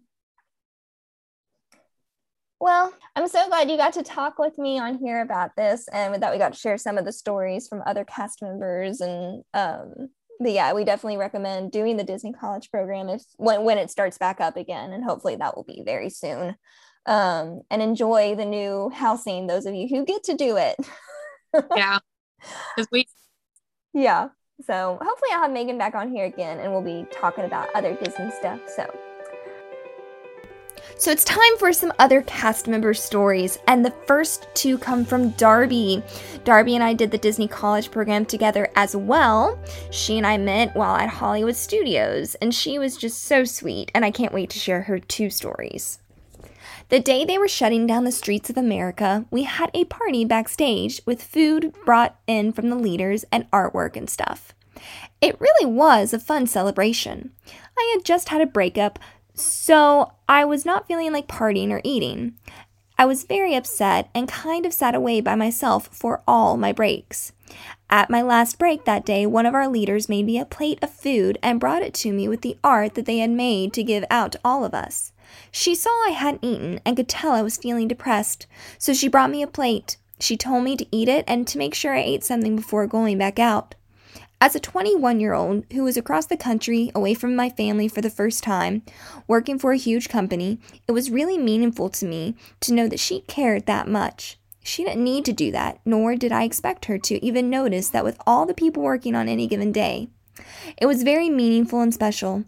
[2.60, 6.12] Well, I'm so glad you got to talk with me on here about this and
[6.12, 9.44] with that we got to share some of the stories from other cast members and
[9.54, 10.10] um
[10.40, 14.18] but yeah, we definitely recommend doing the Disney College program if when, when it starts
[14.18, 16.56] back up again and hopefully that will be very soon
[17.06, 20.76] um, and enjoy the new housing, those of you who get to do it.
[21.76, 22.00] yeah.
[22.76, 23.08] Because we
[23.94, 24.30] Yeah.
[24.62, 27.96] So hopefully I'll have Megan back on here again and we'll be talking about other
[27.96, 28.60] Disney stuff.
[28.68, 28.90] So
[30.98, 35.32] So it's time for some other cast member stories, and the first two come from
[35.32, 36.02] Darby.
[36.44, 39.60] Darby and I did the Disney College program together as well.
[39.92, 44.06] She and I met while at Hollywood Studios, and she was just so sweet, and
[44.06, 46.00] I can't wait to share her two stories.
[46.90, 51.02] The day they were shutting down the streets of America, we had a party backstage
[51.06, 54.54] with food brought in from the leaders and artwork and stuff.
[55.20, 57.32] It really was a fun celebration.
[57.78, 59.00] I had just had a breakup,
[59.36, 62.36] so I was not feeling like partying or eating.
[62.98, 67.34] I was very upset and kind of sat away by myself for all my breaks.
[67.90, 70.90] At my last break that day, one of our leaders made me a plate of
[70.90, 74.06] food and brought it to me with the art that they had made to give
[74.10, 75.12] out to all of us.
[75.52, 79.30] She saw I hadn't eaten and could tell I was feeling depressed, so she brought
[79.30, 79.98] me a plate.
[80.20, 83.18] She told me to eat it and to make sure I ate something before going
[83.18, 83.76] back out.
[84.42, 88.02] As a 21 year old who was across the country, away from my family for
[88.02, 88.84] the first time,
[89.28, 93.22] working for a huge company, it was really meaningful to me to know that she
[93.22, 94.38] cared that much.
[94.62, 98.04] She didn't need to do that, nor did I expect her to even notice that
[98.04, 100.10] with all the people working on any given day.
[100.78, 102.44] It was very meaningful and special.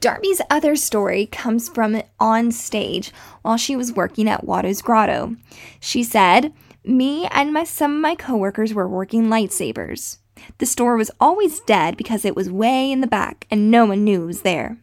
[0.00, 5.36] Darby's other story comes from on stage while she was working at Watto's Grotto.
[5.78, 6.52] She said,
[6.84, 10.18] Me and my, some of my coworkers were working lightsabers.
[10.58, 14.04] The store was always dead because it was way in the back and no one
[14.04, 14.78] knew it was there.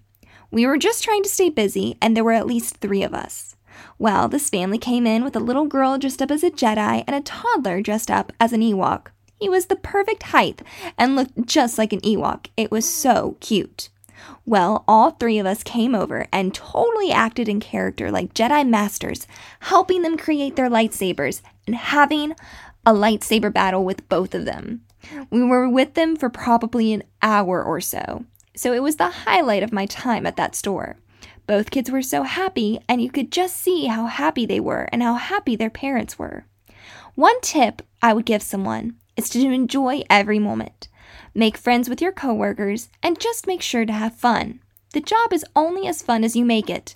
[0.50, 3.56] We were just trying to stay busy, and there were at least three of us.
[4.00, 7.16] Well, this family came in with a little girl dressed up as a Jedi and
[7.16, 9.08] a toddler dressed up as an Ewok.
[9.40, 10.62] He was the perfect height
[10.98, 12.48] and looked just like an Ewok.
[12.56, 13.90] It was so cute.
[14.46, 19.28] Well, all three of us came over and totally acted in character like Jedi Masters,
[19.62, 22.32] helping them create their lightsabers and having
[22.86, 24.82] a lightsaber battle with both of them.
[25.30, 29.64] We were with them for probably an hour or so, so it was the highlight
[29.64, 30.98] of my time at that store.
[31.46, 35.02] Both kids were so happy, and you could just see how happy they were and
[35.02, 36.46] how happy their parents were.
[37.16, 40.88] One tip I would give someone is to enjoy every moment.
[41.34, 44.60] Make friends with your coworkers and just make sure to have fun.
[44.94, 46.96] The job is only as fun as you make it.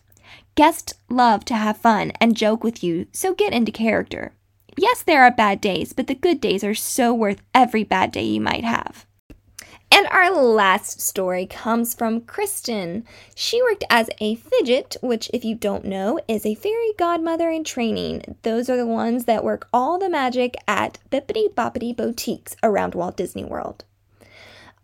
[0.55, 4.33] Guests love to have fun and joke with you, so get into character.
[4.77, 8.23] Yes, there are bad days, but the good days are so worth every bad day
[8.23, 9.05] you might have.
[9.93, 13.03] And our last story comes from Kristen.
[13.35, 17.65] She worked as a fidget, which, if you don't know, is a fairy godmother in
[17.65, 18.37] training.
[18.43, 23.17] Those are the ones that work all the magic at Bibbidi Bobbidi boutiques around Walt
[23.17, 23.83] Disney World.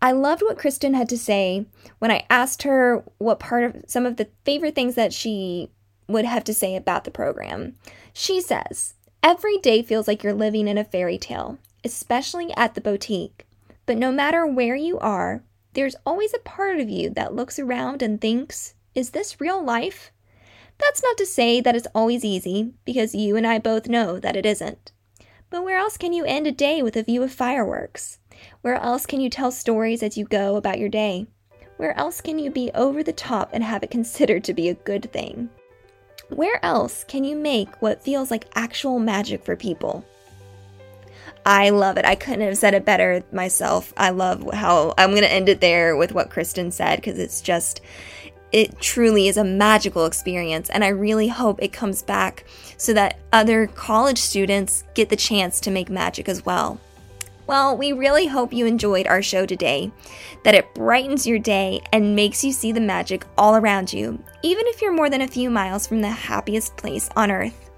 [0.02, 1.64] I loved what Kristen had to say
[1.98, 5.70] when I asked her what part of some of the favorite things that she
[6.06, 7.74] would have to say about the program.
[8.12, 12.80] She says, Every day feels like you're living in a fairy tale, especially at the
[12.80, 13.46] boutique.
[13.84, 15.42] But no matter where you are,
[15.74, 20.12] there's always a part of you that looks around and thinks, is this real life?
[20.78, 24.36] That's not to say that it's always easy, because you and I both know that
[24.36, 24.92] it isn't.
[25.50, 28.18] But where else can you end a day with a view of fireworks?
[28.60, 31.26] Where else can you tell stories as you go about your day?
[31.76, 34.74] Where else can you be over the top and have it considered to be a
[34.74, 35.50] good thing?
[36.30, 40.04] Where else can you make what feels like actual magic for people?
[41.46, 42.04] I love it.
[42.04, 43.94] I couldn't have said it better myself.
[43.96, 47.40] I love how I'm going to end it there with what Kristen said because it's
[47.40, 47.80] just,
[48.52, 50.68] it truly is a magical experience.
[50.68, 52.44] And I really hope it comes back
[52.76, 56.78] so that other college students get the chance to make magic as well.
[57.48, 59.90] Well, we really hope you enjoyed our show today,
[60.44, 64.66] that it brightens your day and makes you see the magic all around you, even
[64.66, 67.70] if you're more than a few miles from the happiest place on earth.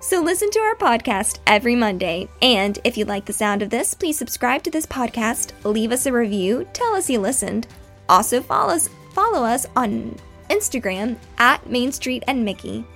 [0.00, 3.92] So listen to our podcast every Monday, and if you like the sound of this,
[3.92, 7.66] please subscribe to this podcast, leave us a review, tell us you listened.
[8.08, 10.16] Also follow us, follow us on
[10.48, 12.86] Instagram at Main Street and Mickey.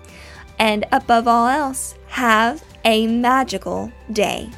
[0.59, 4.49] And above all else, have a magical day.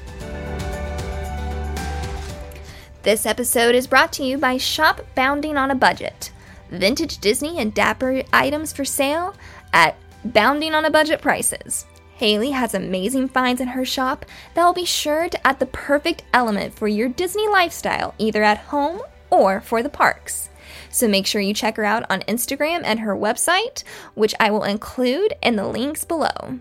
[3.02, 6.32] This episode is brought to you by Shop Bounding on a Budget.
[6.70, 9.34] Vintage Disney and Dapper items for sale
[9.72, 11.86] at Bounding on a Budget prices.
[12.16, 16.24] Haley has amazing finds in her shop that will be sure to add the perfect
[16.34, 20.50] element for your Disney lifestyle, either at home or for the parks.
[20.90, 23.82] So make sure you check her out on Instagram and her website,
[24.12, 26.58] which I will include in the links below.